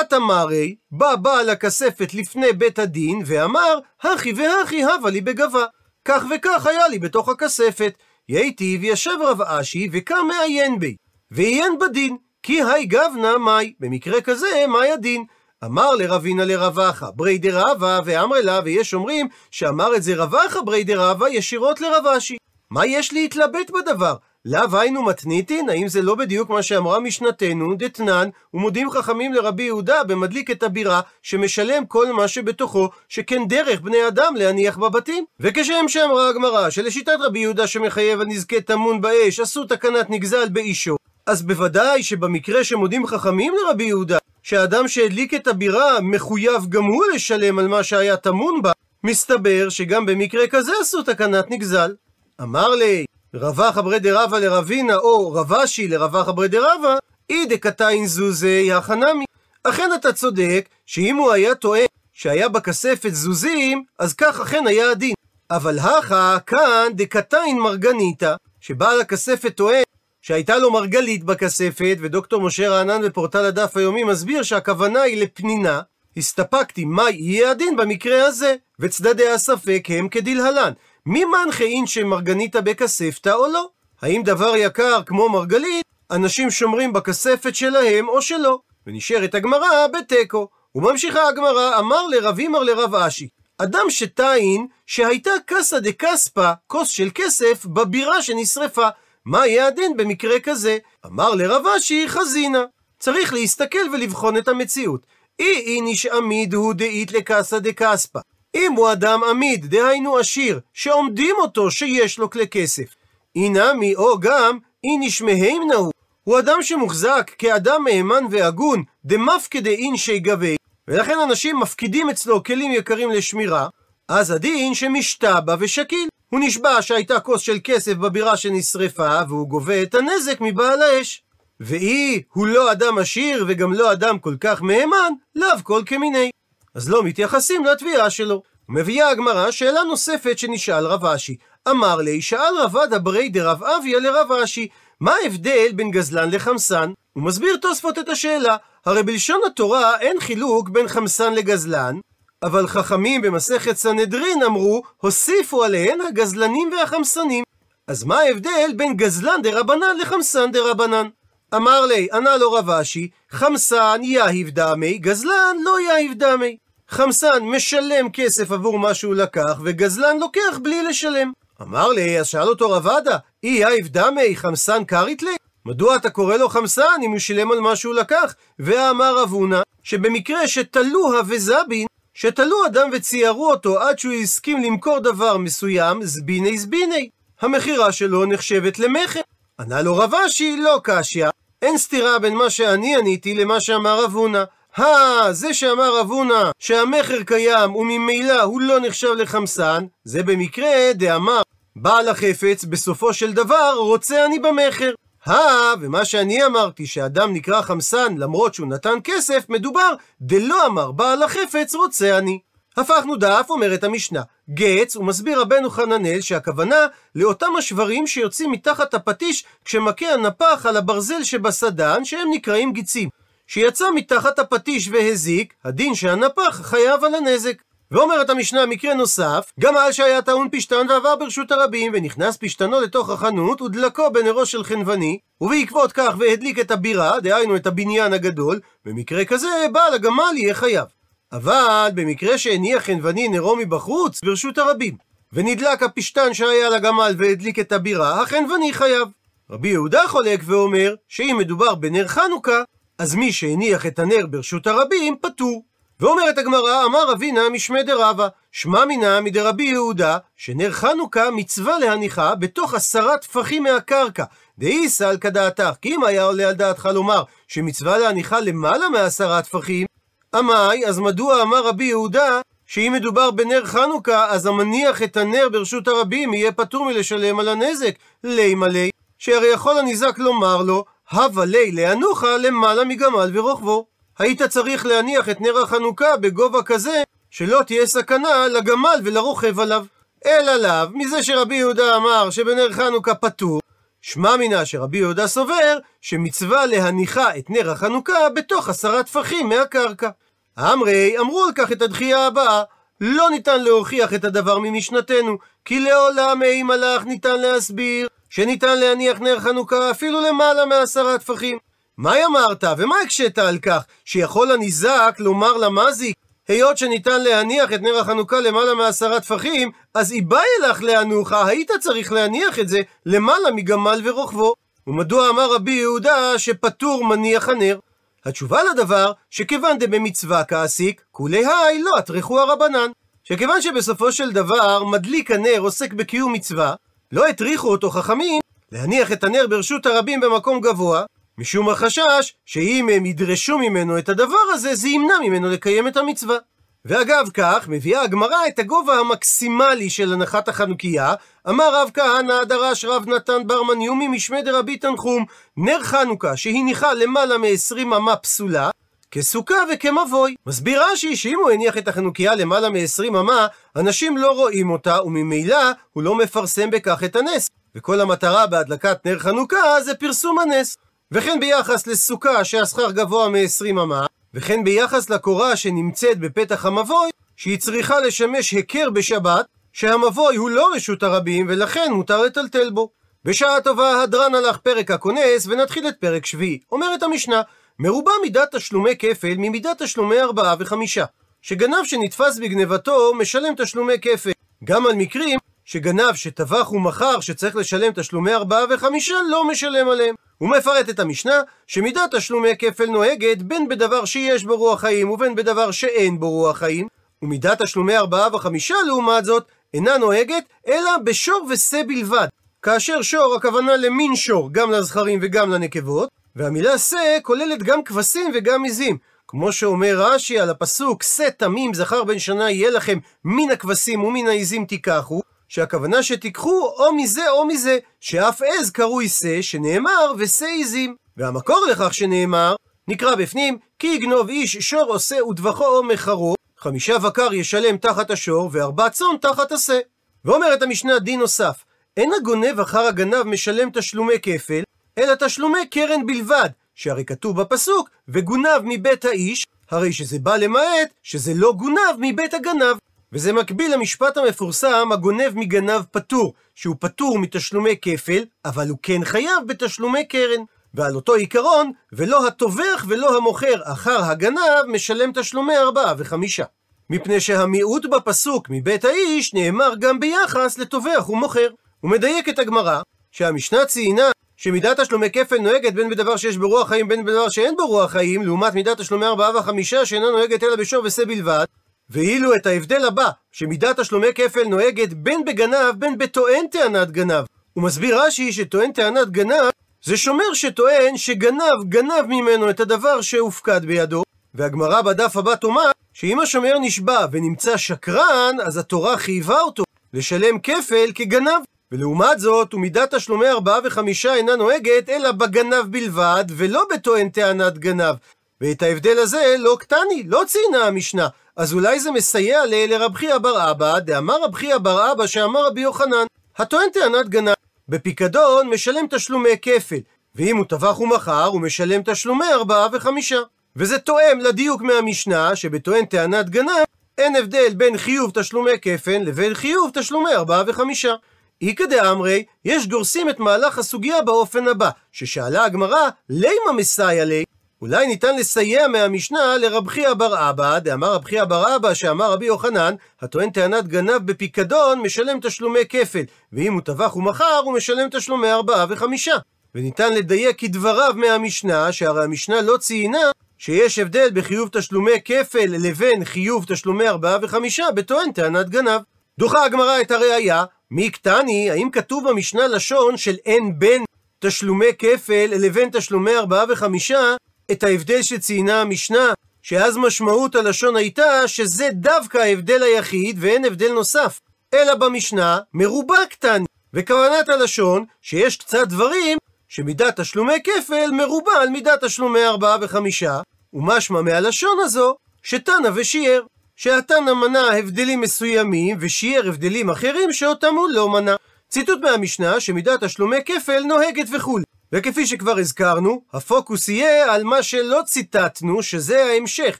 את 0.00 0.12
אמרי, 0.12 0.74
בא 0.90 1.16
בעל 1.16 1.50
הכספת 1.50 2.14
לפני 2.14 2.52
בית 2.52 2.78
הדין, 2.78 3.22
ואמר, 3.26 3.78
הכי 4.02 4.32
והכי 4.32 4.84
הבה 4.84 5.10
לי 5.10 5.20
בגבה. 5.20 5.64
כך 6.04 6.24
וכך 6.34 6.66
היה 6.66 6.88
לי 6.88 6.98
בתוך 6.98 7.28
הכספת. 7.28 7.92
יהייתי 8.28 8.78
וישב 8.80 9.16
רב 9.20 9.42
אשי 9.42 9.88
וקם 9.92 10.26
מעיין 10.28 10.78
בי. 10.78 10.96
ועיין 11.30 11.78
בדין, 11.78 12.16
כי 12.42 12.62
היי 12.62 12.86
גבנה 12.86 13.38
מאי, 13.38 13.74
במקרה 13.80 14.20
כזה, 14.20 14.64
מאי 14.68 14.92
הדין. 14.92 15.24
אמר 15.64 15.94
לרבינה 15.94 16.44
לרבחה, 16.44 17.10
ברי 17.10 17.38
דרבה, 17.38 18.00
ואמרי 18.04 18.42
לה, 18.42 18.60
ויש 18.64 18.94
אומרים 18.94 19.28
שאמר 19.50 19.96
את 19.96 20.02
זה 20.02 20.14
רבחה 20.16 20.62
ברי 20.62 20.84
דרבה 20.84 21.28
ישירות 21.28 21.80
לרב 21.80 22.06
אשי. 22.06 22.36
מה 22.70 22.86
יש 22.86 23.12
להתלבט 23.12 23.70
בדבר? 23.70 24.14
לאו 24.44 24.78
היינו 24.78 25.02
מתניתין? 25.02 25.70
האם 25.70 25.88
זה 25.88 26.02
לא 26.02 26.14
בדיוק 26.14 26.50
מה 26.50 26.62
שאמרה 26.62 27.00
משנתנו, 27.00 27.74
דתנן, 27.74 28.28
ומודים 28.54 28.90
חכמים 28.90 29.32
לרבי 29.32 29.62
יהודה 29.62 30.04
במדליק 30.04 30.50
את 30.50 30.62
הבירה, 30.62 31.00
שמשלם 31.22 31.86
כל 31.86 32.12
מה 32.12 32.28
שבתוכו, 32.28 32.88
שכן 33.08 33.48
דרך 33.48 33.80
בני 33.80 34.08
אדם 34.08 34.34
להניח 34.36 34.78
בבתים. 34.78 35.24
וכשם 35.40 35.84
שאמרה 35.88 36.28
הגמרא, 36.28 36.70
שלשיטת 36.70 37.16
רבי 37.20 37.38
יהודה 37.38 37.66
שמחייב 37.66 38.20
על 38.20 38.26
נזקי 38.26 38.60
טמון 38.60 39.00
באש, 39.00 39.40
עשו 39.40 39.64
תקנת 39.64 40.10
נגזל 40.10 40.48
באישו. 40.48 40.96
אז 41.26 41.42
בוודאי 41.42 42.02
שבמקרה 42.02 42.64
שמודים 42.64 43.06
חכמים 43.06 43.54
לרבי 43.54 43.84
יהודה, 43.84 44.18
שהאדם 44.42 44.88
שהדליק 44.88 45.34
את 45.34 45.46
הבירה 45.46 46.00
מחויב 46.00 46.66
גם 46.68 46.84
הוא 46.84 47.04
לשלם 47.14 47.58
על 47.58 47.68
מה 47.68 47.82
שהיה 47.82 48.16
טמון 48.16 48.62
בה, 48.62 48.72
מסתבר 49.04 49.68
שגם 49.68 50.06
במקרה 50.06 50.46
כזה 50.46 50.72
עשו 50.80 51.02
תקנת 51.02 51.50
נגזל. 51.50 51.94
אמר 52.42 52.68
לי, 52.68 53.04
רבא 53.34 53.72
חברי 53.72 53.98
דרבא 53.98 54.38
לרבינה, 54.38 54.96
או 54.96 55.32
רבשי 55.32 55.88
לרבא 55.88 56.24
חברי 56.24 56.48
דרבא, 56.48 56.96
אי 57.30 57.46
דקתאין 57.46 58.06
זוזי 58.06 58.72
החנמי. 58.72 59.24
אכן 59.64 59.90
אתה 59.94 60.12
צודק, 60.12 60.68
שאם 60.86 61.16
הוא 61.16 61.32
היה 61.32 61.54
טוען 61.54 61.86
שהיה 62.12 62.48
בכספת 62.48 63.14
זוזים, 63.14 63.84
אז 63.98 64.14
כך 64.14 64.40
אכן 64.40 64.66
היה 64.66 64.90
הדין. 64.90 65.14
אבל 65.50 65.78
הכה, 65.78 66.38
כאן 66.46 66.88
דקתאין 66.92 67.58
מרגניתא, 67.58 68.34
שבעל 68.60 69.00
הכספת 69.00 69.56
טוען 69.56 69.82
שהייתה 70.22 70.58
לו 70.58 70.72
מרגלית 70.72 71.24
בכספת, 71.24 71.96
ודוקטור 72.00 72.40
משה 72.40 72.68
רענן 72.68 73.02
בפורטל 73.02 73.44
הדף 73.44 73.76
היומי 73.76 74.04
מסביר 74.04 74.42
שהכוונה 74.42 75.02
היא 75.02 75.22
לפנינה, 75.22 75.80
הסתפקתי 76.16 76.84
מה 76.84 77.10
יהיה 77.10 77.50
הדין 77.50 77.76
במקרה 77.76 78.26
הזה, 78.26 78.54
וצדדי 78.80 79.28
הספק 79.28 79.88
הם 79.88 80.08
כדלהלן. 80.08 80.72
מי 81.06 81.24
מנחה 81.24 81.64
אין 81.64 81.86
שמרגניתא 81.86 82.60
בכספתא 82.60 83.28
או 83.28 83.48
לא? 83.48 83.68
האם 84.02 84.22
דבר 84.24 84.56
יקר 84.56 85.02
כמו 85.06 85.28
מרגלית, 85.28 85.84
אנשים 86.10 86.50
שומרים 86.50 86.92
בכספת 86.92 87.54
שלהם 87.54 88.08
או 88.08 88.22
שלא? 88.22 88.58
ונשארת 88.86 89.34
הגמרא 89.34 89.86
בתיקו. 89.86 90.48
וממשיכה 90.74 91.28
הגמרא, 91.28 91.78
אמר 91.78 92.06
לרב 92.06 92.38
אימר 92.38 92.62
לרב 92.62 92.94
אשי, 92.94 93.28
אדם 93.58 93.90
שטעין 93.90 94.66
שהייתה 94.86 95.30
קסא 95.46 95.78
דקספא, 95.78 96.52
כוס 96.66 96.88
של 96.88 97.08
כסף, 97.14 97.66
בבירה 97.66 98.22
שנשרפה. 98.22 98.88
מה 99.24 99.46
יהיה 99.46 99.66
הדין 99.66 99.96
במקרה 99.96 100.40
כזה? 100.40 100.78
אמר 101.06 101.34
לרב 101.34 101.66
אשי 101.66 102.04
חזינה. 102.08 102.64
צריך 102.98 103.32
להסתכל 103.32 103.88
ולבחון 103.92 104.36
את 104.36 104.48
המציאות. 104.48 105.06
אי 105.38 105.60
איניש 105.60 106.06
עמיד 106.06 106.54
הוא 106.54 106.74
דאית 106.74 107.12
לקסא 107.12 107.58
דקספא. 107.58 108.20
אם 108.54 108.72
הוא 108.72 108.92
אדם 108.92 109.20
עמיד, 109.24 109.66
דהיינו 109.66 110.18
עשיר, 110.18 110.60
שעומדים 110.74 111.36
אותו 111.38 111.70
שיש 111.70 112.18
לו 112.18 112.30
כלי 112.30 112.48
כסף. 112.48 112.94
אינמי 113.36 113.94
או 113.94 114.20
גם 114.20 114.58
איניש 114.84 115.22
מהימנה 115.22 115.74
הוא. 115.74 115.92
הוא 116.24 116.38
אדם 116.38 116.62
שמוחזק 116.62 117.30
כאדם 117.38 117.84
מהימן 117.84 118.24
והגון, 118.30 118.82
דמפקדי 119.04 119.74
אינשי 119.74 120.18
גבי, 120.18 120.56
ולכן 120.88 121.18
אנשים 121.18 121.60
מפקידים 121.60 122.10
אצלו 122.10 122.42
כלים 122.42 122.72
יקרים 122.72 123.10
לשמירה, 123.10 123.68
אז 124.08 124.30
הדין 124.30 124.74
שמשתבע 124.74 125.56
ושקיל. 125.58 126.08
הוא 126.28 126.40
נשבע 126.42 126.82
שהייתה 126.82 127.20
כוס 127.20 127.40
של 127.42 127.58
כסף 127.64 127.92
בבירה 127.92 128.36
שנשרפה, 128.36 129.20
והוא 129.28 129.48
גובה 129.48 129.82
את 129.82 129.94
הנזק 129.94 130.40
מבעל 130.40 130.82
האש. 130.82 131.22
ואי 131.60 132.22
הוא 132.32 132.46
לא 132.46 132.72
אדם 132.72 132.98
עשיר 132.98 133.44
וגם 133.48 133.72
לא 133.72 133.92
אדם 133.92 134.18
כל 134.18 134.34
כך 134.40 134.62
מהימן, 134.62 135.12
לאו 135.34 135.48
כל 135.62 135.82
כמיני. 135.86 136.30
אז 136.74 136.90
לא 136.90 137.02
מתייחסים 137.02 137.64
לתביעה 137.64 138.10
שלו. 138.10 138.42
מביאה 138.68 139.08
הגמרא 139.08 139.50
שאלה 139.50 139.82
נוספת 139.82 140.38
שנשאל 140.38 140.86
רב 140.86 141.04
אשי. 141.04 141.36
אמר 141.68 141.96
לי, 141.96 142.22
שאל 142.22 142.54
רבא 142.58 142.86
דברי 142.86 143.28
דרב 143.28 143.62
אביה 143.62 143.98
לרב 143.98 144.32
אשי, 144.32 144.68
מה 145.00 145.12
ההבדל 145.22 145.72
בין 145.74 145.90
גזלן 145.90 146.30
לחמסן? 146.30 146.92
הוא 147.12 147.22
מסביר 147.22 147.56
תוספות 147.56 147.98
את 147.98 148.08
השאלה. 148.08 148.56
הרי 148.86 149.02
בלשון 149.02 149.40
התורה 149.46 150.00
אין 150.00 150.20
חילוק 150.20 150.68
בין 150.68 150.88
חמסן 150.88 151.34
לגזלן, 151.34 151.98
אבל 152.42 152.66
חכמים 152.66 153.22
במסכת 153.22 153.76
סנהדרין 153.76 154.42
אמרו, 154.42 154.82
הוסיפו 154.96 155.64
עליהן 155.64 156.00
הגזלנים 156.00 156.72
והחמסנים. 156.72 157.44
אז 157.86 158.04
מה 158.04 158.18
ההבדל 158.18 158.70
בין 158.76 158.96
גזלן 158.96 159.42
דרבנן 159.42 159.96
לחמסן 160.00 160.52
דרבנן? 160.52 161.08
אמר 161.54 161.86
לי, 161.86 162.08
ענה 162.12 162.36
לו 162.36 162.52
רב 162.52 162.70
אשי, 162.70 163.08
חמסן 163.30 164.00
יהיב 164.02 164.50
דמי, 164.50 164.98
גזלן 164.98 165.56
לא 165.64 165.80
יהיב 165.80 166.12
דמי. 166.14 166.56
חמסן 166.88 167.42
משלם 167.42 168.10
כסף 168.12 168.52
עבור 168.52 168.78
מה 168.78 168.94
שהוא 168.94 169.14
לקח, 169.14 169.60
וגזלן 169.64 170.18
לוקח 170.18 170.58
בלי 170.62 170.82
לשלם. 170.82 171.32
אמר 171.62 171.88
לי, 171.88 172.20
אז 172.20 172.26
שאל 172.26 172.48
אותו 172.48 172.70
רב 172.70 172.86
עדה, 172.86 173.16
אי 173.42 173.48
יהיב 173.48 173.88
דמי 173.88 174.36
חמסן 174.36 174.84
קריתלי? 174.84 175.36
מדוע 175.66 175.96
אתה 175.96 176.10
קורא 176.10 176.36
לו 176.36 176.48
חמסן 176.48 177.00
אם 177.04 177.10
הוא 177.10 177.18
שילם 177.18 177.52
על 177.52 177.60
מה 177.60 177.76
שהוא 177.76 177.94
לקח? 177.94 178.34
ואמר 178.58 179.18
רב 179.18 179.30
הונא, 179.30 179.60
שבמקרה 179.82 180.48
שתלוה 180.48 181.20
וזבין, 181.26 181.86
שתלו 182.14 182.66
אדם 182.66 182.90
וציירו 182.92 183.50
אותו 183.50 183.80
עד 183.80 183.98
שהוא 183.98 184.14
הסכים 184.14 184.62
למכור 184.62 184.98
דבר 184.98 185.36
מסוים, 185.36 186.02
זביני 186.04 186.58
זביני. 186.58 187.08
המכירה 187.40 187.92
שלו 187.92 188.24
נחשבת 188.24 188.78
למכר. 188.78 189.20
ענה 189.60 189.82
לו 189.82 189.96
רב 189.96 190.14
אשי, 190.14 190.56
לא 190.56 190.80
קשיא. 190.82 191.26
אין 191.62 191.78
סתירה 191.78 192.18
בין 192.18 192.34
מה 192.34 192.50
שאני 192.50 192.96
עניתי 192.96 193.34
למה 193.34 193.60
שאמר 193.60 194.04
רב 194.04 194.14
הונא. 194.14 194.44
הא, 194.76 195.32
זה 195.32 195.54
שאמר 195.54 195.98
רב 195.98 196.10
הונא 196.10 196.50
שהמכר 196.58 197.22
קיים 197.22 197.76
וממילא 197.76 198.42
הוא 198.42 198.60
לא 198.60 198.80
נחשב 198.80 199.12
לחמסן, 199.18 199.86
זה 200.04 200.22
במקרה 200.22 200.92
דאמר 200.94 201.42
בעל 201.76 202.08
החפץ 202.08 202.64
בסופו 202.64 203.12
של 203.12 203.32
דבר 203.32 203.74
רוצה 203.76 204.26
אני 204.26 204.38
במכר. 204.38 204.90
הא, 205.24 205.74
ומה 205.80 206.04
שאני 206.04 206.46
אמרתי 206.46 206.86
שאדם 206.86 207.32
נקרא 207.32 207.62
חמסן 207.62 208.14
למרות 208.16 208.54
שהוא 208.54 208.68
נתן 208.68 208.98
כסף, 209.04 209.44
מדובר 209.48 209.94
דלא 210.20 210.66
אמר 210.66 210.92
בעל 210.92 211.22
החפץ 211.22 211.74
רוצה 211.74 212.18
אני. 212.18 212.38
הפכנו 212.76 213.16
דף, 213.16 213.46
אומרת 213.50 213.84
המשנה. 213.84 214.22
גץ, 214.54 214.96
ומסביר 214.96 215.40
רבנו 215.40 215.70
חננאל 215.70 216.20
שהכוונה 216.20 216.86
לאותם 217.14 217.56
השברים 217.58 218.06
שיוצאים 218.06 218.52
מתחת 218.52 218.94
הפטיש 218.94 219.44
כשמכה 219.64 220.06
הנפח 220.14 220.66
על 220.68 220.76
הברזל 220.76 221.22
שבסדן, 221.22 222.04
שהם 222.04 222.28
נקראים 222.30 222.72
גיצים. 222.72 223.08
שיצא 223.46 223.84
מתחת 223.94 224.38
הפטיש 224.38 224.88
והזיק, 224.88 225.54
הדין 225.64 225.94
שהנפח 225.94 226.60
חייב 226.62 227.04
על 227.04 227.14
הנזק. 227.14 227.56
ואומרת 227.90 228.30
המשנה 228.30 228.66
מקרה 228.66 228.94
נוסף, 228.94 229.52
גם 229.60 229.76
על 229.76 229.92
שהיה 229.92 230.22
טעון 230.22 230.48
פשטן 230.52 230.86
ועבר 230.88 231.16
ברשות 231.16 231.52
הרבים, 231.52 231.92
ונכנס 231.94 232.36
פשטנו 232.36 232.80
לתוך 232.80 233.10
החנות, 233.10 233.62
ודלקו 233.62 234.10
בנרו 234.12 234.46
של 234.46 234.64
חנווני, 234.64 235.18
ובעקבות 235.40 235.92
כך 235.92 236.14
והדליק 236.18 236.58
את 236.58 236.70
הבירה, 236.70 237.20
דהיינו 237.20 237.56
את 237.56 237.66
הבניין 237.66 238.12
הגדול, 238.12 238.60
במקרה 238.84 239.24
כזה 239.24 239.48
בעל 239.72 239.94
הגמל 239.94 240.32
יהיה 240.36 240.54
חייב. 240.54 240.99
אבל 241.32 241.90
במקרה 241.94 242.38
שהניח 242.38 242.82
חנווני 242.82 243.28
נרו 243.28 243.56
מבחוץ, 243.56 244.20
ברשות 244.24 244.58
הרבים, 244.58 244.96
ונדלק 245.32 245.82
הפשטן 245.82 246.34
שהיה 246.34 246.68
לגמל 246.68 247.14
והדליק 247.18 247.58
את 247.58 247.72
הבירה, 247.72 248.22
החנווני 248.22 248.72
חייב. 248.72 249.08
רבי 249.50 249.68
יהודה 249.68 250.00
חולק 250.06 250.40
ואומר, 250.44 250.94
שאם 251.08 251.36
מדובר 251.38 251.74
בנר 251.74 252.08
חנוכה, 252.08 252.62
אז 252.98 253.14
מי 253.14 253.32
שהניח 253.32 253.86
את 253.86 253.98
הנר 253.98 254.26
ברשות 254.26 254.66
הרבים, 254.66 255.16
פטור. 255.20 255.64
ואומרת 256.00 256.38
הגמרא, 256.38 256.84
אמר 256.84 257.12
אבינה 257.12 257.48
משמי 257.48 257.82
דרבה, 257.82 258.28
שמע 258.52 258.84
מינא 258.84 259.20
מדרבי 259.20 259.64
יהודה, 259.64 260.18
שנר 260.36 260.70
חנוכה 260.70 261.30
מצווה 261.30 261.78
להניחה 261.78 262.34
בתוך 262.34 262.74
עשרה 262.74 263.18
טפחים 263.18 263.62
מהקרקע. 263.62 264.24
דאיסא 264.58 265.04
על 265.04 265.18
כדעתך, 265.18 265.70
כי 265.82 265.94
אם 265.94 266.04
היה 266.04 266.22
עולה 266.22 266.48
על 266.48 266.54
דעתך 266.54 266.88
לומר 266.94 267.22
שמצווה 267.48 267.98
להניחה 267.98 268.40
למעלה 268.40 268.88
מעשרה 268.88 269.42
טפחים, 269.42 269.86
עמאי, 270.34 270.86
אז 270.86 270.98
מדוע 270.98 271.42
אמר 271.42 271.66
רבי 271.66 271.84
יהודה 271.84 272.40
שאם 272.66 272.92
מדובר 272.96 273.30
בנר 273.30 273.64
חנוכה, 273.64 274.26
אז 274.26 274.46
המניח 274.46 275.02
את 275.02 275.16
הנר 275.16 275.48
ברשות 275.52 275.88
הרבים 275.88 276.34
יהיה 276.34 276.52
פטור 276.52 276.84
מלשלם 276.84 277.40
על 277.40 277.48
הנזק. 277.48 277.94
לי 278.24 278.54
מלא, 278.54 278.88
שהרי 279.18 279.46
יכול 279.46 279.78
הניזק 279.78 280.18
לומר 280.18 280.62
לו, 280.62 280.84
הווה 281.12 281.44
לי 281.44 281.72
להנוחה 281.72 282.36
למעלה 282.36 282.84
מגמל 282.84 283.30
ורוחבו. 283.32 283.86
היית 284.18 284.42
צריך 284.42 284.86
להניח 284.86 285.28
את 285.28 285.40
נר 285.40 285.58
החנוכה 285.58 286.16
בגובה 286.16 286.62
כזה, 286.62 287.02
שלא 287.30 287.60
תהיה 287.66 287.86
סכנה 287.86 288.48
לגמל 288.48 289.00
ולרוכב 289.04 289.60
עליו. 289.60 289.84
אלא 290.26 290.56
לאו, 290.56 290.90
מזה 290.94 291.22
שרבי 291.22 291.54
יהודה 291.54 291.96
אמר 291.96 292.30
שבנר 292.30 292.72
חנוכה 292.72 293.14
פטור, 293.14 293.60
שמע 294.02 294.36
מינה 294.36 294.66
שרבי 294.66 294.98
יהודה 294.98 295.26
סובר 295.26 295.78
שמצווה 296.00 296.66
להניחה 296.66 297.36
את 297.38 297.50
נר 297.50 297.70
החנוכה 297.70 298.28
בתוך 298.36 298.68
עשרה 298.68 299.02
טפחים 299.02 299.48
מהקרקע. 299.48 300.10
אמרי, 300.58 301.18
אמרו 301.18 301.44
על 301.44 301.52
כך 301.54 301.72
את 301.72 301.82
הדחייה 301.82 302.26
הבאה, 302.26 302.62
לא 303.00 303.30
ניתן 303.30 303.62
להוכיח 303.62 304.14
את 304.14 304.24
הדבר 304.24 304.58
ממשנתנו, 304.58 305.38
כי 305.64 305.80
לעולם 305.80 306.42
אי 306.42 306.62
מלאך 306.62 307.04
ניתן 307.04 307.40
להסביר 307.40 308.08
שניתן 308.30 308.78
להניח 308.78 309.20
נר 309.20 309.40
חנוכה 309.40 309.90
אפילו 309.90 310.20
למעלה 310.20 310.66
מעשרה 310.66 311.18
טפחים. 311.18 311.58
מה 311.96 312.26
אמרת, 312.26 312.64
ומה 312.78 312.94
הקשית 313.04 313.38
על 313.38 313.58
כך, 313.58 313.84
שיכול 314.04 314.52
הניזק 314.52 315.16
לומר 315.18 315.56
למזיק, 315.56 316.16
היות 316.50 316.78
שניתן 316.78 317.22
להניח 317.22 317.72
את 317.72 317.82
נר 317.82 317.98
החנוכה 317.98 318.40
למעלה 318.40 318.74
מעשרה 318.74 319.20
טפחים, 319.20 319.70
אז 319.94 320.12
איבאי 320.12 320.46
לך 320.68 320.82
להנוחה, 320.82 321.46
היית 321.46 321.70
צריך 321.80 322.12
להניח 322.12 322.58
את 322.58 322.68
זה 322.68 322.80
למעלה 323.06 323.50
מגמל 323.50 324.00
ורוכבו. 324.04 324.54
ומדוע 324.86 325.30
אמר 325.30 325.54
רבי 325.54 325.72
יהודה 325.72 326.38
שפטור 326.38 327.04
מניח 327.04 327.48
הנר? 327.48 327.78
התשובה 328.24 328.60
לדבר, 328.64 329.12
שכיוון 329.30 329.78
דבמצווה 329.78 330.44
כעסיק, 330.44 331.02
כולי 331.10 331.46
היי 331.46 331.82
לא 331.82 331.98
אטרחו 331.98 332.40
הרבנן. 332.40 332.90
שכיוון 333.24 333.62
שבסופו 333.62 334.12
של 334.12 334.32
דבר 334.32 334.84
מדליק 334.84 335.30
הנר 335.30 335.58
עוסק 335.58 335.92
בקיום 335.92 336.32
מצווה, 336.32 336.74
לא 337.12 337.26
הטריחו 337.26 337.68
אותו 337.68 337.90
חכמים 337.90 338.40
להניח 338.72 339.12
את 339.12 339.24
הנר 339.24 339.46
ברשות 339.46 339.86
הרבים 339.86 340.20
במקום 340.20 340.60
גבוה, 340.60 341.04
משום 341.40 341.68
החשש 341.68 342.34
שאם 342.46 342.88
הם 342.92 343.06
ידרשו 343.06 343.58
ממנו 343.58 343.98
את 343.98 344.08
הדבר 344.08 344.44
הזה, 344.52 344.74
זה 344.74 344.88
ימנע 344.88 345.14
ממנו 345.22 345.48
לקיים 345.48 345.88
את 345.88 345.96
המצווה. 345.96 346.36
ואגב 346.84 347.28
כך, 347.34 347.68
מביאה 347.68 348.02
הגמרא 348.02 348.46
את 348.48 348.58
הגובה 348.58 348.94
המקסימלי 348.98 349.90
של 349.90 350.12
הנחת 350.12 350.48
החנוכיה, 350.48 351.14
אמר 351.48 351.74
רב 351.74 351.90
כהנא 351.94 352.44
דרש 352.44 352.84
רב 352.84 353.08
נתן 353.08 353.46
בר 353.46 353.62
מניומי 353.62 354.08
משמי 354.08 354.42
דרבי 354.42 354.76
תנחום, 354.76 355.24
נר 355.56 355.82
חנוכה 355.82 356.36
שהניחה 356.36 356.94
למעלה 356.94 357.38
מ-20 357.38 357.82
אמה 357.82 358.16
פסולה, 358.16 358.70
כסוכה 359.10 359.58
וכמבוי. 359.72 360.34
מסביר 360.46 360.82
רש"י 360.82 361.16
שאם 361.16 361.38
הוא 361.42 361.50
הניח 361.50 361.78
את 361.78 361.88
החנוכיה 361.88 362.34
למעלה 362.34 362.68
מ-20 362.70 363.08
אמה, 363.08 363.46
אנשים 363.76 364.16
לא 364.16 364.32
רואים 364.32 364.70
אותה, 364.70 365.02
וממילא 365.02 365.70
הוא 365.92 366.02
לא 366.02 366.14
מפרסם 366.14 366.70
בכך 366.70 367.04
את 367.04 367.16
הנס. 367.16 367.50
וכל 367.74 368.00
המטרה 368.00 368.46
בהדלקת 368.46 369.06
נר 369.06 369.18
חנוכה 369.18 369.80
זה 369.84 369.94
פרסום 369.94 370.38
הנס. 370.38 370.76
וכן 371.12 371.40
ביחס 371.40 371.86
לסוכה 371.86 372.44
שהשכר 372.44 372.90
גבוה 372.90 373.28
מ-20 373.28 373.70
אמה, 373.70 374.06
וכן 374.34 374.64
ביחס 374.64 375.10
לקורה 375.10 375.56
שנמצאת 375.56 376.18
בפתח 376.18 376.66
המבוי, 376.66 377.10
שהיא 377.36 377.58
צריכה 377.58 378.00
לשמש 378.00 378.50
היכר 378.50 378.90
בשבת, 378.90 379.46
שהמבוי 379.72 380.36
הוא 380.36 380.50
לא 380.50 380.70
רשות 380.74 381.02
הרבים, 381.02 381.46
ולכן 381.48 381.92
מותר 381.92 382.22
לטלטל 382.22 382.70
בו. 382.70 382.90
בשעה 383.24 383.60
טובה 383.60 384.02
הדרן 384.02 384.34
הלך 384.34 384.56
פרק 384.56 384.90
הכונס, 384.90 385.46
ונתחיל 385.46 385.88
את 385.88 385.94
פרק 386.00 386.26
שביעי. 386.26 386.58
אומרת 386.72 387.02
המשנה, 387.02 387.42
מרובה 387.78 388.12
מידת 388.22 388.54
תשלומי 388.54 388.96
כפל 388.98 389.34
ממידת 389.38 389.82
תשלומי 389.82 390.20
ארבעה 390.20 390.54
וחמישה. 390.58 391.04
שגנב 391.42 391.84
שנתפס 391.84 392.38
בגנבתו 392.38 393.14
משלם 393.14 393.54
תשלומי 393.56 394.00
כפל. 394.02 394.30
גם 394.64 394.86
על 394.86 394.92
מקרים 394.94 395.38
שגנב 395.64 396.14
שטבח 396.14 396.72
ומכר 396.72 397.20
שצריך 397.20 397.56
לשלם 397.56 397.92
תשלומי 397.92 398.34
ארבעה 398.34 398.64
וחמישה 398.70 399.14
לא 399.30 399.48
משלם 399.48 399.88
עליהם. 399.88 400.14
הוא 400.40 400.50
מפרט 400.50 400.88
את 400.88 400.98
המשנה 400.98 401.40
שמידת 401.66 402.14
תשלומי 402.14 402.56
כפל 402.58 402.86
נוהגת 402.86 403.42
בין 403.42 403.68
בדבר 403.68 404.04
שיש 404.04 404.44
בו 404.44 404.56
רוח 404.56 404.80
חיים 404.80 405.10
ובין 405.10 405.34
בדבר 405.34 405.70
שאין 405.70 406.20
בו 406.20 406.30
רוח 406.30 406.58
חיים, 406.58 406.88
ומידת 407.22 407.62
תשלומי 407.62 407.96
ארבעה 407.96 408.34
וחמישה 408.34 408.74
לעומת 408.86 409.24
זאת 409.24 409.44
אינה 409.74 409.98
נוהגת 409.98 410.44
אלא 410.68 410.98
בשור 411.04 411.46
ושה 411.50 411.80
בלבד. 411.88 412.26
כאשר 412.62 413.02
שור 413.02 413.34
הכוונה 413.34 413.76
למין 413.76 414.16
שור 414.16 414.48
גם 414.52 414.70
לזכרים 414.70 415.18
וגם 415.22 415.50
לנקבות, 415.50 416.08
והמילה 416.36 416.78
שא 416.78 417.18
כוללת 417.22 417.62
גם 417.62 417.82
כבשים 417.82 418.30
וגם 418.34 418.64
עזים. 418.64 418.98
כמו 419.28 419.52
שאומר 419.52 419.94
רש"י 419.96 420.40
על 420.40 420.50
הפסוק, 420.50 421.02
שא 421.02 421.28
תמים 421.36 421.74
זכר 421.74 422.04
בן 422.04 422.18
שנה 422.18 422.50
יהיה 422.50 422.70
לכם 422.70 422.98
מן 423.24 423.50
הכבשים 423.50 424.04
ומן 424.04 424.26
העזים 424.26 424.64
תיקחו, 424.64 425.22
שהכוונה 425.50 426.02
שתיקחו 426.02 426.74
או 426.78 426.94
מזה 426.94 427.30
או 427.30 427.46
מזה, 427.46 427.78
שאף 428.00 428.42
עז 428.42 428.70
קרוי 428.70 429.08
שא, 429.08 429.42
שנאמר 429.42 430.12
ושא 430.18 430.46
עזים. 430.60 430.94
והמקור 431.16 431.66
לכך 431.70 431.94
שנאמר, 431.94 432.56
נקרא 432.88 433.14
בפנים, 433.14 433.58
כי 433.78 433.86
יגנוב 433.86 434.28
איש 434.28 434.56
שור 434.56 434.82
עושה 434.82 435.24
וטבחו 435.24 435.66
או 435.66 435.82
מחרו, 435.82 436.34
חמישה 436.58 436.98
בקר 436.98 437.34
ישלם 437.34 437.76
תחת 437.76 438.10
השור, 438.10 438.50
וארבע 438.52 438.90
צאן 438.90 439.16
תחת 439.20 439.52
השא. 439.52 439.78
ואומרת 440.24 440.62
המשנה 440.62 440.98
דין 440.98 441.20
נוסף, 441.20 441.64
אין 441.96 442.10
הגונב 442.16 442.60
אחר 442.60 442.86
הגנב 442.86 443.22
משלם 443.22 443.68
תשלומי 443.72 444.14
כפל, 444.22 444.62
אלא 444.98 445.14
תשלומי 445.14 445.66
קרן 445.66 446.06
בלבד, 446.06 446.48
שהרי 446.74 447.04
כתוב 447.04 447.40
בפסוק, 447.40 447.90
וגונב 448.08 448.60
מבית 448.64 449.04
האיש, 449.04 449.46
הרי 449.70 449.92
שזה 449.92 450.18
בא 450.18 450.36
למעט 450.36 450.88
שזה 451.02 451.32
לא 451.34 451.52
גונב 451.52 451.96
מבית 451.98 452.34
הגנב. 452.34 452.76
וזה 453.12 453.32
מקביל 453.32 453.74
למשפט 453.74 454.16
המפורסם, 454.16 454.88
הגונב 454.92 455.32
מגנב 455.34 455.82
פטור, 455.90 456.34
שהוא 456.54 456.76
פטור 456.80 457.18
מתשלומי 457.18 457.76
כפל, 457.82 458.24
אבל 458.44 458.68
הוא 458.68 458.78
כן 458.82 459.04
חייב 459.04 459.46
בתשלומי 459.46 460.04
קרן. 460.04 460.44
ועל 460.74 460.96
אותו 460.96 461.14
עיקרון, 461.14 461.72
ולא 461.92 462.26
הטובח 462.26 462.84
ולא 462.88 463.16
המוכר 463.16 463.54
אחר 463.62 464.04
הגנב 464.04 464.66
משלם 464.68 465.10
תשלומי 465.14 465.56
ארבעה 465.56 465.94
וחמישה. 465.98 466.44
מפני 466.90 467.20
שהמיעוט 467.20 467.86
בפסוק 467.86 468.46
מבית 468.50 468.84
האיש 468.84 469.34
נאמר 469.34 469.72
גם 469.78 470.00
ביחס 470.00 470.58
לטובח 470.58 471.08
ומוכר. 471.08 471.48
ומדייקת 471.84 472.38
הגמרא, 472.38 472.80
שהמשנה 473.12 473.64
ציינה 473.66 474.10
שמידת 474.36 474.80
תשלומי 474.80 475.10
כפל 475.10 475.38
נוהגת 475.38 475.72
בין 475.72 475.90
בדבר 475.90 476.16
שיש 476.16 476.36
בו 476.36 476.48
רוח 476.48 476.68
חיים 476.68 476.88
בין 476.88 477.04
בדבר 477.04 477.28
שאין 477.28 477.56
בו 477.56 477.66
רוח 477.66 477.90
חיים, 477.90 478.22
לעומת 478.22 478.54
מידת 478.54 478.80
תשלומי 478.80 479.06
ארבעה 479.06 479.38
וחמישה 479.38 479.86
שאינה 479.86 480.10
נוהגת 480.10 480.42
אלא 480.42 480.56
בשור 480.56 480.84
ושה 480.84 481.04
בלבד, 481.04 481.44
ואילו 481.90 482.34
את 482.34 482.46
ההבדל 482.46 482.84
הבא, 482.84 483.08
שמידת 483.32 483.80
תשלומי 483.80 484.06
כפל 484.14 484.44
נוהגת 484.44 484.92
בין 484.92 485.24
בגנב 485.24 485.74
בין 485.78 485.98
בטוען 485.98 486.46
טענת 486.50 486.90
גנב. 486.90 487.24
הוא 487.52 487.64
מסביר 487.64 488.02
רש"י 488.02 488.32
שטוען 488.32 488.72
טענת 488.72 489.10
גנב 489.10 489.50
זה 489.84 489.96
שומר 489.96 490.34
שטוען 490.34 490.96
שגנב 490.96 491.64
גנב 491.68 492.06
ממנו 492.08 492.50
את 492.50 492.60
הדבר 492.60 493.00
שהופקד 493.00 493.64
בידו, 493.64 494.02
והגמרא 494.34 494.82
בדף 494.82 495.16
הבא 495.16 495.34
תאמר 495.34 495.70
שאם 495.94 496.20
השומר 496.20 496.58
נשבע 496.60 497.06
ונמצא 497.12 497.56
שקרן, 497.56 498.36
אז 498.42 498.56
התורה 498.56 498.96
חייבה 498.96 499.40
אותו 499.40 499.62
לשלם 499.94 500.38
כפל 500.38 500.90
כגנב. 500.94 501.42
ולעומת 501.72 502.18
זאת, 502.18 502.54
ומידת 502.54 502.94
תשלומי 502.94 503.28
ארבעה 503.28 503.58
וחמישה 503.64 504.14
אינה 504.14 504.36
נוהגת, 504.36 504.88
אלא 504.88 505.12
בגנב 505.12 505.66
בלבד, 505.70 506.24
ולא 506.36 506.64
בטוען 506.74 507.08
טענת 507.08 507.58
גנב. 507.58 507.94
ואת 508.40 508.62
ההבדל 508.62 508.98
הזה 508.98 509.36
לא 509.38 509.56
קטני, 509.60 510.02
לא 510.06 510.22
ציינה 510.26 510.64
המשנה. 510.64 511.08
אז 511.36 511.52
אולי 511.52 511.80
זה 511.80 511.90
מסייע 511.90 512.46
לרב 512.46 512.94
חייא 512.94 513.18
בר 513.18 513.50
אבא, 513.50 513.78
דאמר 513.78 514.24
רב 514.24 514.34
חייא 514.34 514.58
בר 514.58 514.92
אבא 514.92 515.06
שאמר 515.06 515.46
רבי 515.46 515.60
יוחנן, 515.60 516.06
הטוען 516.38 516.70
טענת 516.72 517.08
גנב. 517.08 517.34
בפיקדון 517.68 518.48
משלם 518.48 518.86
תשלומי 518.90 519.30
כפל, 519.42 519.80
ואם 520.14 520.36
הוא 520.36 520.44
טבח 520.44 520.80
ומכר, 520.80 521.24
הוא 521.24 521.40
משלם 521.40 521.82
תשלומי 521.84 522.24
ארבעה 522.32 522.68
וחמישה. 522.72 523.20
וזה 523.56 523.78
תואם 523.78 524.20
לדיוק 524.20 524.62
מהמשנה, 524.62 525.36
שבטוען 525.36 525.84
טענת 525.84 526.30
גנב, 526.30 526.64
אין 526.98 527.16
הבדל 527.16 527.54
בין 527.56 527.78
חיוב 527.78 528.10
תשלומי 528.14 528.50
כפל 528.62 528.98
לבין 528.98 529.34
חיוב 529.34 529.70
תשלומי 529.74 530.12
ארבעה 530.12 530.42
וחמישה. 530.46 530.94
איכא 531.42 531.66
דאמרי, 531.66 532.24
יש 532.44 532.66
גורסים 532.66 533.08
את 533.08 533.18
מהלך 533.18 533.58
הסוגיה 533.58 534.02
באופן 534.02 534.48
הבא, 534.48 534.70
ששאלה 534.92 535.44
הגמרא, 535.44 535.88
לימה 536.08 536.52
מסייע 536.56 537.04
לי? 537.04 537.24
אולי 537.62 537.86
ניתן 537.86 538.16
לסייע 538.16 538.68
מהמשנה 538.68 539.36
לרב 539.40 539.68
חייא 539.68 539.94
בר 539.94 540.30
אבא, 540.30 540.58
דאמר 540.58 540.94
רב 540.94 541.04
חייא 541.04 541.24
בר 541.24 541.56
אבא, 541.56 541.74
שאמר 541.74 542.12
רבי 542.12 542.26
יוחנן, 542.26 542.74
הטוען 543.00 543.30
טענת 543.30 543.68
גנב 543.68 543.96
בפיקדון, 543.96 544.80
משלם 544.80 545.18
תשלומי 545.22 545.60
כפל, 545.68 546.02
ואם 546.32 546.52
הוא 546.52 546.60
טבח 546.60 546.96
ומכר, 546.96 547.40
הוא 547.44 547.54
משלם 547.54 547.88
תשלומי 547.90 548.32
ארבעה 548.32 548.66
וחמישה. 548.68 549.14
וניתן 549.54 549.92
לדייק 549.92 550.38
כדבריו 550.38 550.92
מהמשנה, 550.96 551.72
שהרי 551.72 552.04
המשנה 552.04 552.40
לא 552.40 552.56
ציינה 552.56 553.10
שיש 553.38 553.78
הבדל 553.78 554.08
בחיוב 554.14 554.48
תשלומי 554.52 555.00
כפל 555.04 555.46
לבין 555.46 556.04
חיוב 556.04 556.44
תשלומי 556.48 556.88
ארבעה 556.88 557.18
וחמישה 557.22 557.64
בטוען 557.74 558.12
טענת 558.12 558.50
גנב. 558.50 558.80
דוחה 559.18 559.44
הגמרא 559.44 559.80
את 559.80 559.90
הראייה, 559.90 560.44
מי 560.70 560.90
קטני, 560.90 561.50
האם 561.50 561.70
כתוב 561.70 562.10
במשנה 562.10 562.46
לשון 562.46 562.96
של 562.96 563.16
אין 563.26 563.58
בין 563.58 563.84
תשלומי 564.18 564.72
כפל 564.78 565.26
לבין 565.30 565.68
תשלומי 565.72 566.16
ארבעה 566.16 566.44
וחמישה, 566.48 567.14
את 567.52 567.62
ההבדל 567.62 568.02
שציינה 568.02 568.60
המשנה, 568.60 569.12
שאז 569.42 569.76
משמעות 569.76 570.34
הלשון 570.34 570.76
הייתה 570.76 571.28
שזה 571.28 571.68
דווקא 571.72 572.18
ההבדל 572.18 572.62
היחיד 572.62 573.16
ואין 573.20 573.44
הבדל 573.44 573.72
נוסף. 573.72 574.20
אלא 574.54 574.74
במשנה 574.74 575.38
מרובה 575.54 576.06
קטני. 576.10 576.44
וכוונת 576.74 577.28
הלשון 577.28 577.84
שיש 578.02 578.36
קצת 578.36 578.68
דברים 578.68 579.18
שמידת 579.48 580.00
תשלומי 580.00 580.42
כפל 580.44 580.90
מרובה 580.92 581.32
על 581.32 581.48
מידת 581.48 581.84
תשלומי 581.84 582.24
ארבעה 582.24 582.56
וחמישה, 582.60 583.20
ומשמע 583.52 584.00
מהלשון 584.00 584.58
הזו 584.64 584.94
שתנא 585.22 585.68
ושיער. 585.74 586.22
שהתנא 586.56 587.14
מנה 587.14 587.58
הבדלים 587.58 588.00
מסוימים 588.00 588.76
ושיער 588.80 589.28
הבדלים 589.28 589.70
אחרים 589.70 590.12
שאותם 590.12 590.54
הוא 590.54 590.68
לא 590.70 590.88
מנה. 590.88 591.16
ציטוט 591.48 591.80
מהמשנה 591.82 592.40
שמידת 592.40 592.84
תשלומי 592.84 593.16
כפל 593.26 593.60
נוהגת 593.60 594.06
וכו'. 594.12 594.38
וכפי 594.72 595.06
שכבר 595.06 595.38
הזכרנו, 595.38 596.02
הפוקוס 596.12 596.68
יהיה 596.68 597.14
על 597.14 597.24
מה 597.24 597.42
שלא 597.42 597.80
ציטטנו, 597.86 598.62
שזה 598.62 599.04
ההמשך, 599.04 599.58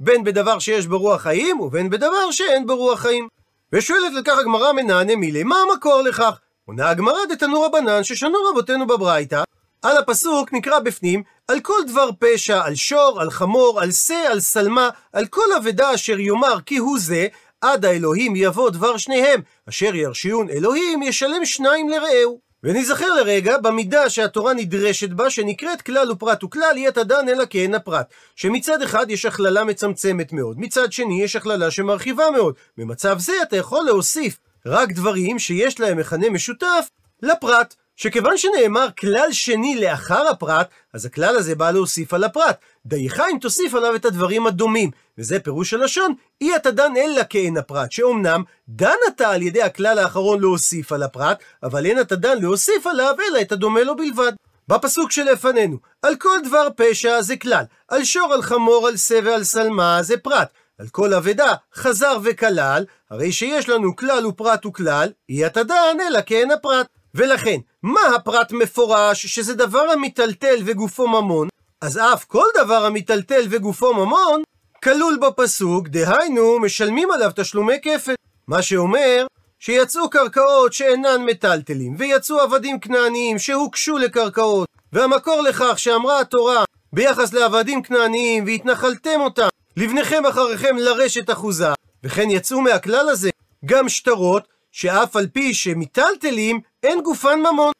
בין 0.00 0.24
בדבר 0.24 0.58
שיש 0.58 0.86
בו 0.86 0.98
רוח 0.98 1.22
חיים, 1.22 1.60
ובין 1.60 1.90
בדבר 1.90 2.30
שאין 2.30 2.66
בו 2.66 2.76
רוח 2.76 3.00
חיים. 3.00 3.28
ושואלת 3.72 4.12
לכך 4.12 4.38
הגמרא 4.38 4.72
מנענה 4.72 5.16
מילי, 5.16 5.42
מה 5.42 5.56
המקור 5.70 6.02
לכך? 6.02 6.40
עונה 6.66 6.90
הגמרא 6.90 7.18
דתנו 7.28 7.62
רבנן 7.62 8.04
ששנו 8.04 8.38
רבותינו 8.50 8.86
בברייתא, 8.86 9.42
על 9.82 9.96
הפסוק 9.96 10.52
נקרא 10.52 10.78
בפנים, 10.78 11.22
על 11.48 11.60
כל 11.60 11.80
דבר 11.86 12.10
פשע, 12.18 12.64
על 12.64 12.74
שור, 12.74 13.20
על 13.20 13.30
חמור, 13.30 13.80
על 13.80 13.92
שא, 13.92 14.24
על 14.30 14.40
שלמה, 14.40 14.88
על 15.12 15.26
כל 15.26 15.52
אבדה 15.56 15.94
אשר 15.94 16.18
יאמר 16.18 16.60
כי 16.66 16.76
הוא 16.76 16.98
זה, 16.98 17.26
עד 17.60 17.84
האלוהים 17.84 18.36
יבוא 18.36 18.70
דבר 18.70 18.96
שניהם, 18.96 19.40
אשר 19.68 19.94
ירשיון 19.94 20.50
אלוהים 20.50 21.02
ישלם 21.02 21.44
שניים 21.44 21.88
לרעהו. 21.88 22.40
ונזכר 22.64 23.14
לרגע 23.14 23.58
במידה 23.58 24.10
שהתורה 24.10 24.54
נדרשת 24.54 25.10
בה, 25.10 25.30
שנקראת 25.30 25.82
כלל 25.82 26.12
ופרט 26.12 26.44
וכלל, 26.44 26.72
היא 26.76 26.88
התדן 26.88 27.28
אלא 27.28 27.44
כאין 27.50 27.74
הפרט. 27.74 28.06
שמצד 28.36 28.82
אחד 28.82 29.10
יש 29.10 29.24
הכללה 29.24 29.64
מצמצמת 29.64 30.32
מאוד, 30.32 30.60
מצד 30.60 30.92
שני 30.92 31.22
יש 31.22 31.36
הכללה 31.36 31.70
שמרחיבה 31.70 32.24
מאוד. 32.30 32.54
במצב 32.78 33.18
זה 33.18 33.32
אתה 33.42 33.56
יכול 33.56 33.84
להוסיף 33.84 34.38
רק 34.66 34.92
דברים 34.92 35.38
שיש 35.38 35.80
להם 35.80 35.98
מכנה 35.98 36.30
משותף 36.30 36.88
לפרט. 37.22 37.74
שכיוון 37.96 38.38
שנאמר 38.38 38.86
כלל 38.98 39.32
שני 39.32 39.80
לאחר 39.80 40.28
הפרט, 40.28 40.68
אז 40.94 41.06
הכלל 41.06 41.36
הזה 41.36 41.54
בא 41.54 41.70
להוסיף 41.70 42.14
על 42.14 42.24
הפרט. 42.24 42.56
דייך 42.86 43.22
אם 43.32 43.38
תוסיף 43.40 43.74
עליו 43.74 43.94
את 43.94 44.04
הדברים 44.04 44.46
הדומים. 44.46 44.90
וזה 45.18 45.40
פירוש 45.40 45.74
הלשון, 45.74 46.14
אי 46.40 46.56
אתה 46.56 46.70
דן 46.70 46.92
אלא 46.96 47.22
כאין 47.30 47.56
הפרט, 47.56 47.92
שאומנם 47.92 48.42
דן 48.68 48.96
אתה 49.08 49.30
על 49.30 49.42
ידי 49.42 49.62
הכלל 49.62 49.98
האחרון 49.98 50.40
להוסיף 50.40 50.92
על 50.92 51.02
הפרט, 51.02 51.42
אבל 51.62 51.86
אין 51.86 52.00
אתה 52.00 52.16
דן 52.16 52.38
להוסיף 52.40 52.86
עליו 52.86 53.14
אלא 53.28 53.40
את 53.40 53.52
הדומה 53.52 53.82
לו 53.82 53.96
בלבד. 53.96 54.32
בפסוק 54.68 55.10
שלפנינו, 55.10 55.76
על 56.02 56.16
כל 56.16 56.38
דבר 56.44 56.68
פשע 56.76 57.22
זה 57.22 57.36
כלל, 57.36 57.64
על 57.88 58.04
שור, 58.04 58.32
על 58.34 58.42
חמור, 58.42 58.88
על 58.88 58.96
שא 58.96 59.20
ועל 59.24 59.44
שלמה 59.44 60.02
זה 60.02 60.16
פרט, 60.16 60.48
על 60.78 60.86
כל 60.88 61.14
אבדה 61.14 61.54
חזר 61.74 62.18
וכלל, 62.22 62.84
הרי 63.10 63.32
שיש 63.32 63.68
לנו 63.68 63.96
כלל 63.96 64.26
ופרט 64.26 64.66
וכלל, 64.66 65.08
אי 65.28 65.46
אתה 65.46 65.62
דן 65.62 65.96
אלא 66.08 66.20
כאין 66.26 66.50
הפרט. 66.50 66.86
ולכן, 67.14 67.56
מה 67.82 68.00
הפרט 68.16 68.52
מפורש 68.52 69.26
שזה 69.26 69.54
דבר 69.54 69.90
המיטלטל 69.92 70.56
וגופו 70.64 71.08
ממון, 71.08 71.48
אז 71.84 71.98
אף 71.98 72.24
כל 72.24 72.46
דבר 72.54 72.84
המיטלטל 72.84 73.46
וגופו 73.50 73.94
ממון, 73.94 74.42
כלול 74.82 75.18
בפסוק, 75.22 75.88
דהיינו, 75.88 76.58
משלמים 76.58 77.10
עליו 77.10 77.30
תשלומי 77.36 77.74
כפל. 77.82 78.14
מה 78.48 78.62
שאומר, 78.62 79.26
שיצאו 79.58 80.10
קרקעות 80.10 80.72
שאינן 80.72 81.24
מטלטלים, 81.26 81.94
ויצאו 81.98 82.40
עבדים 82.40 82.80
כנעניים 82.80 83.38
שהוקשו 83.38 83.98
לקרקעות, 83.98 84.68
והמקור 84.92 85.40
לכך 85.40 85.78
שאמרה 85.78 86.20
התורה 86.20 86.64
ביחס 86.92 87.32
לעבדים 87.32 87.82
כנעניים, 87.82 88.44
והתנחלתם 88.46 89.20
אותם, 89.20 89.48
לבניכם 89.76 90.26
אחריכם 90.26 90.76
לרשת 90.76 91.30
אחוזה, 91.30 91.68
וכן 92.04 92.30
יצאו 92.30 92.60
מהכלל 92.60 93.08
הזה 93.08 93.30
גם 93.64 93.88
שטרות, 93.88 94.48
שאף 94.72 95.16
על 95.16 95.26
פי 95.26 95.54
שמיטלטלים, 95.54 96.60
אין 96.82 97.00
גופן 97.00 97.38
ממון. 97.40 97.72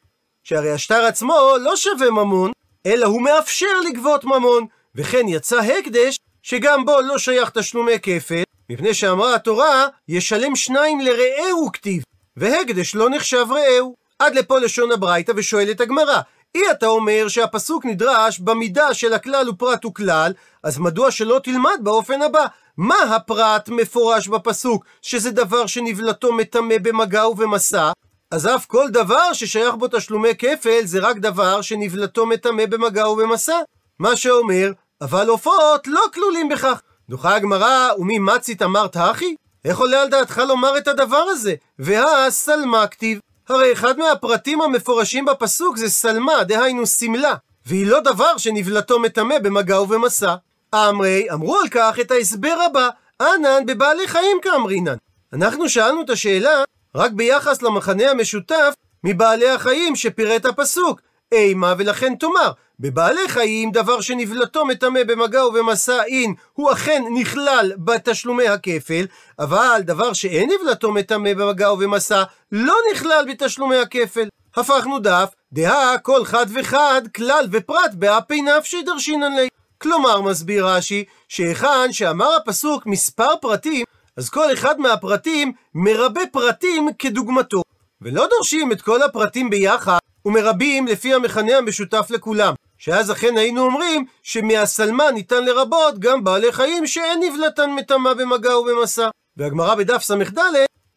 שהרי 0.43 0.71
השטר 0.71 1.05
עצמו 1.05 1.55
לא 1.61 1.75
שווה 1.75 2.11
ממון, 2.11 2.51
אלא 2.85 3.05
הוא 3.05 3.21
מאפשר 3.21 3.79
לגבות 3.89 4.23
ממון, 4.23 4.65
וכן 4.95 5.27
יצא 5.27 5.59
הקדש, 5.59 6.19
שגם 6.43 6.85
בו 6.85 7.01
לא 7.01 7.17
שייך 7.17 7.49
תשלומי 7.49 7.99
כפל, 8.01 8.43
מפני 8.69 8.93
שאמרה 8.93 9.35
התורה, 9.35 9.87
ישלם 10.07 10.55
שניים 10.55 10.99
לרעהו 10.99 11.71
כתיב, 11.73 12.03
והקדש 12.37 12.95
לא 12.95 13.09
נחשב 13.09 13.45
רעהו. 13.49 13.95
עד 14.19 14.35
לפה 14.35 14.59
לשון 14.59 14.91
הברייתא 14.91 15.31
ושואלת 15.35 15.81
הגמרא, 15.81 16.21
אי 16.55 16.71
אתה 16.71 16.87
אומר 16.87 17.27
שהפסוק 17.27 17.85
נדרש 17.85 18.39
במידה 18.39 18.93
של 18.93 19.13
הכלל 19.13 19.49
ופרט 19.49 19.85
וכלל, 19.85 20.33
אז 20.63 20.77
מדוע 20.79 21.11
שלא 21.11 21.39
תלמד 21.43 21.79
באופן 21.83 22.21
הבא? 22.21 22.45
מה 22.77 23.15
הפרט 23.15 23.69
מפורש 23.69 24.27
בפסוק, 24.27 24.85
שזה 25.01 25.31
דבר 25.31 25.65
שנבלתו 25.65 26.33
מטמא 26.33 26.77
במגע 26.81 27.27
ובמסע? 27.27 27.91
אז 28.35 28.47
אף 28.47 28.65
כל 28.65 28.89
דבר 28.89 29.33
ששייך 29.33 29.75
בו 29.75 29.87
תשלומי 29.87 30.35
כפל 30.37 30.79
זה 30.83 30.99
רק 30.99 31.17
דבר 31.17 31.61
שנבלתו 31.61 32.25
מטמא 32.25 32.65
במגע 32.65 33.09
ובמסע. 33.09 33.59
מה 33.99 34.15
שאומר, 34.15 34.71
אבל 35.01 35.27
עופות 35.27 35.87
לא 35.87 36.01
כלולים 36.13 36.49
בכך. 36.49 36.81
דוחה 37.09 37.35
הגמרא, 37.35 37.89
ומי 37.97 38.19
מצית 38.19 38.61
אמרת 38.61 38.95
הכי? 38.95 39.35
איך 39.65 39.79
עולה 39.79 40.01
על 40.01 40.09
דעתך 40.09 40.41
לומר 40.47 40.77
את 40.77 40.87
הדבר 40.87 41.23
הזה? 41.29 41.55
והא 41.79 42.29
סלמה 42.29 42.87
כתיב. 42.87 43.19
הרי 43.49 43.73
אחד 43.73 43.97
מהפרטים 43.97 44.61
המפורשים 44.61 45.25
בפסוק 45.25 45.77
זה 45.77 45.89
סלמה, 45.89 46.43
דהיינו 46.43 46.87
שמלה, 46.87 47.33
והיא 47.65 47.87
לא 47.87 47.99
דבר 47.99 48.37
שנבלתו 48.37 48.99
מטמא 48.99 49.39
במגע 49.39 49.81
ובמסע. 49.81 50.35
אמרי, 50.75 51.27
אמרו 51.33 51.57
על 51.57 51.67
כך 51.71 51.99
את 52.01 52.11
ההסבר 52.11 52.57
הבא, 52.65 52.89
אנן 53.21 53.65
בבעלי 53.65 54.07
חיים 54.07 54.37
כאמרינן. 54.41 54.95
אנחנו 55.33 55.69
שאלנו 55.69 56.01
את 56.01 56.09
השאלה 56.09 56.63
רק 56.95 57.11
ביחס 57.11 57.61
למחנה 57.61 58.11
המשותף 58.11 58.73
מבעלי 59.03 59.49
החיים 59.49 59.95
שפירט 59.95 60.45
הפסוק. 60.45 61.01
אימה 61.31 61.73
ולכן 61.77 62.15
תאמר, 62.15 62.51
בבעלי 62.79 63.27
חיים 63.27 63.71
דבר 63.71 64.01
שנבלתו 64.01 64.65
מטמא 64.65 65.03
במגע 65.03 65.45
ובמסע 65.45 66.03
אין 66.03 66.33
הוא 66.53 66.71
אכן 66.71 67.03
נכלל 67.13 67.71
בתשלומי 67.77 68.47
הכפל, 68.47 69.05
אבל 69.39 69.81
דבר 69.83 70.13
שאין 70.13 70.49
נבלתו 70.51 70.91
מטמא 70.91 71.33
במגע 71.33 71.71
ובמסע 71.71 72.23
לא 72.51 72.75
נכלל 72.91 73.25
בתשלומי 73.29 73.77
הכפל. 73.77 74.27
הפכנו 74.55 74.99
דף, 74.99 75.33
דהה 75.53 75.97
כל 75.97 76.25
חד 76.25 76.45
וחד, 76.53 77.01
כלל 77.15 77.45
ופרט 77.51 77.93
באפי 77.93 78.41
נפשי 78.41 78.81
דרשינן 78.83 79.35
לי. 79.35 79.47
כלומר, 79.77 80.21
מסביר 80.21 80.67
רש"י, 80.67 81.03
שהיכן 81.29 81.91
שאמר 81.91 82.35
הפסוק 82.35 82.85
מספר 82.85 83.35
פרטים, 83.41 83.85
אז 84.17 84.29
כל 84.29 84.53
אחד 84.53 84.79
מהפרטים 84.79 85.51
מרבה 85.73 86.21
פרטים 86.31 86.89
כדוגמתו. 86.99 87.61
ולא 88.01 88.27
דורשים 88.27 88.71
את 88.71 88.81
כל 88.81 89.03
הפרטים 89.03 89.49
ביחד, 89.49 89.97
ומרבים 90.25 90.87
לפי 90.87 91.13
המכנה 91.13 91.57
המשותף 91.57 92.07
לכולם. 92.09 92.53
שאז 92.77 93.11
אכן 93.11 93.37
היינו 93.37 93.65
אומרים 93.65 94.05
שמהסלמה 94.23 95.11
ניתן 95.11 95.45
לרבות 95.45 95.99
גם 95.99 96.23
בעלי 96.23 96.51
חיים 96.51 96.87
שאין 96.87 97.19
נבלתן 97.23 97.71
מטמא 97.71 98.13
במגע 98.13 98.57
ובמסע. 98.57 99.09
והגמרא 99.37 99.75
בדף 99.75 100.03
ס"ד 100.03 100.39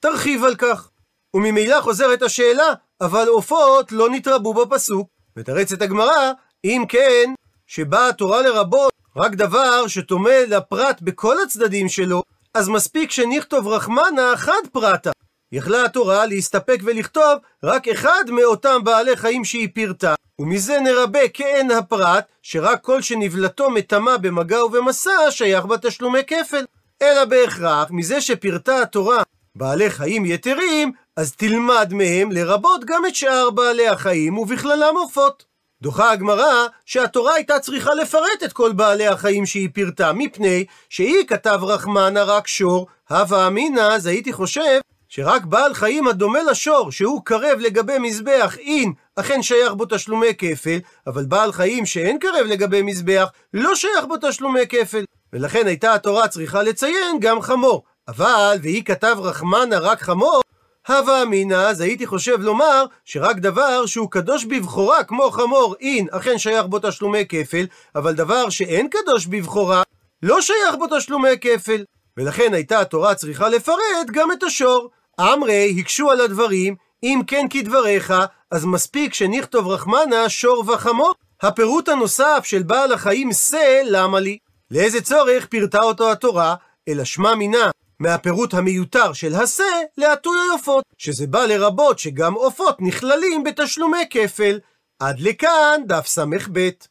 תרחיב 0.00 0.44
על 0.44 0.54
כך. 0.54 0.88
וממילא 1.34 1.80
חוזרת 1.80 2.22
השאלה, 2.22 2.72
אבל 3.00 3.28
עופות 3.28 3.92
לא 3.92 4.10
נתרבו 4.10 4.54
בפסוק. 4.54 5.08
מתרצת 5.36 5.82
הגמרא, 5.82 6.32
אם 6.64 6.84
כן, 6.88 7.34
שבאה 7.66 8.08
התורה 8.08 8.42
לרבות 8.42 8.92
רק 9.16 9.34
דבר 9.34 9.86
שטומא 9.86 10.44
לפרט 10.48 11.00
בכל 11.02 11.42
הצדדים 11.42 11.88
שלו, 11.88 12.22
אז 12.54 12.68
מספיק 12.68 13.10
שנכתוב 13.10 13.68
רחמנה 13.68 14.32
חד 14.36 14.62
פרטה. 14.72 15.10
יכלה 15.52 15.84
התורה 15.84 16.26
להסתפק 16.26 16.80
ולכתוב 16.84 17.38
רק 17.62 17.88
אחד 17.88 18.24
מאותם 18.28 18.84
בעלי 18.84 19.16
חיים 19.16 19.44
שהיא 19.44 19.68
פירטה, 19.74 20.14
ומזה 20.38 20.80
נרבה 20.80 21.28
כאין 21.28 21.70
הפרט, 21.70 22.24
שרק 22.42 22.80
כל 22.82 23.02
שנבלתו 23.02 23.70
מטמא 23.70 24.16
במגע 24.16 24.64
ובמסע 24.64 25.30
שייך 25.30 25.66
בתשלומי 25.66 26.24
כפל. 26.26 26.64
אלא 27.02 27.24
בהכרח 27.24 27.90
מזה 27.90 28.20
שפירטה 28.20 28.82
התורה 28.82 29.22
בעלי 29.56 29.90
חיים 29.90 30.26
יתרים, 30.26 30.92
אז 31.16 31.32
תלמד 31.32 31.92
מהם 31.92 32.32
לרבות 32.32 32.84
גם 32.84 33.06
את 33.06 33.14
שאר 33.14 33.50
בעלי 33.50 33.88
החיים, 33.88 34.38
ובכללם 34.38 34.94
עופות. 34.96 35.44
דוחה 35.82 36.10
הגמרא 36.10 36.66
שהתורה 36.86 37.34
הייתה 37.34 37.58
צריכה 37.58 37.94
לפרט 37.94 38.42
את 38.44 38.52
כל 38.52 38.72
בעלי 38.72 39.06
החיים 39.06 39.46
שהיא 39.46 39.68
פירטה, 39.72 40.12
מפני 40.12 40.64
שהיא 40.88 41.26
כתב 41.26 41.60
רחמנה 41.62 42.22
רק 42.22 42.46
שור, 42.46 42.86
הווה 43.10 43.46
אמינא, 43.46 43.80
אז 43.80 44.06
הייתי 44.06 44.32
חושב 44.32 44.80
שרק 45.08 45.44
בעל 45.44 45.74
חיים 45.74 46.08
הדומה 46.08 46.42
לשור, 46.42 46.92
שהוא 46.92 47.24
קרב 47.24 47.58
לגבי 47.60 47.98
מזבח 47.98 48.56
אין, 48.58 48.92
אכן 49.16 49.42
שייך 49.42 49.72
בו 49.72 49.84
תשלומי 49.88 50.34
כפל, 50.38 50.78
אבל 51.06 51.24
בעל 51.24 51.52
חיים 51.52 51.86
שאין 51.86 52.18
קרב 52.18 52.46
לגבי 52.46 52.82
מזבח, 52.82 53.30
לא 53.54 53.74
שייך 53.74 54.04
בו 54.08 54.14
תשלומי 54.20 54.66
כפל. 54.68 55.04
ולכן 55.32 55.66
הייתה 55.66 55.94
התורה 55.94 56.28
צריכה 56.28 56.62
לציין 56.62 57.20
גם 57.20 57.40
חמור. 57.40 57.82
אבל, 58.08 58.58
והיא 58.62 58.84
כתב 58.84 59.16
רחמנה 59.18 59.78
רק 59.78 60.02
חמור, 60.02 60.40
הווה 60.88 61.22
אמינא, 61.22 61.54
אז 61.54 61.80
הייתי 61.80 62.06
חושב 62.06 62.40
לומר 62.40 62.84
שרק 63.04 63.36
דבר 63.36 63.86
שהוא 63.86 64.10
קדוש 64.10 64.44
בבחורה, 64.44 65.04
כמו 65.04 65.30
חמור, 65.30 65.74
אין, 65.80 66.06
אכן 66.10 66.38
שייך 66.38 66.66
בו 66.66 66.78
תשלומי 66.82 67.24
כפל, 67.28 67.66
אבל 67.94 68.14
דבר 68.14 68.50
שאין 68.50 68.88
קדוש 68.88 69.26
בבחורה, 69.26 69.82
לא 70.22 70.40
שייך 70.40 70.74
בו 70.78 70.86
תשלומי 70.98 71.38
כפל. 71.40 71.84
ולכן 72.16 72.54
הייתה 72.54 72.80
התורה 72.80 73.14
צריכה 73.14 73.48
לפרט 73.48 74.10
גם 74.12 74.32
את 74.32 74.42
השור. 74.42 74.90
אמרי 75.20 75.76
הקשו 75.80 76.10
על 76.10 76.20
הדברים, 76.20 76.74
אם 77.02 77.20
כן 77.26 77.46
כדבריך, 77.50 78.14
אז 78.50 78.64
מספיק 78.64 79.14
שנכתוב 79.14 79.68
רחמנה 79.68 80.28
שור 80.28 80.64
וחמור. 80.66 81.12
הפירוט 81.42 81.88
הנוסף 81.88 82.40
של 82.44 82.62
בעל 82.62 82.92
החיים 82.92 83.32
שא, 83.32 83.82
למה 83.84 84.20
לי? 84.20 84.38
לאיזה 84.70 85.00
צורך 85.00 85.46
פירטה 85.46 85.82
אותו 85.82 86.12
התורה, 86.12 86.54
אלא 86.88 87.04
שמע 87.04 87.34
מינה 87.34 87.70
מהפירוט 88.00 88.54
המיותר 88.54 89.12
של 89.12 89.34
השא 89.34 89.64
להטוי 89.98 90.38
עופות, 90.52 90.84
שזה 90.98 91.26
בא 91.26 91.44
לרבות 91.44 91.98
שגם 91.98 92.34
עופות 92.34 92.76
נכללים 92.80 93.44
בתשלומי 93.44 94.04
כפל. 94.10 94.58
עד 95.00 95.20
לכאן 95.20 95.80
דף 95.86 96.06
ס"ב. 96.06 96.68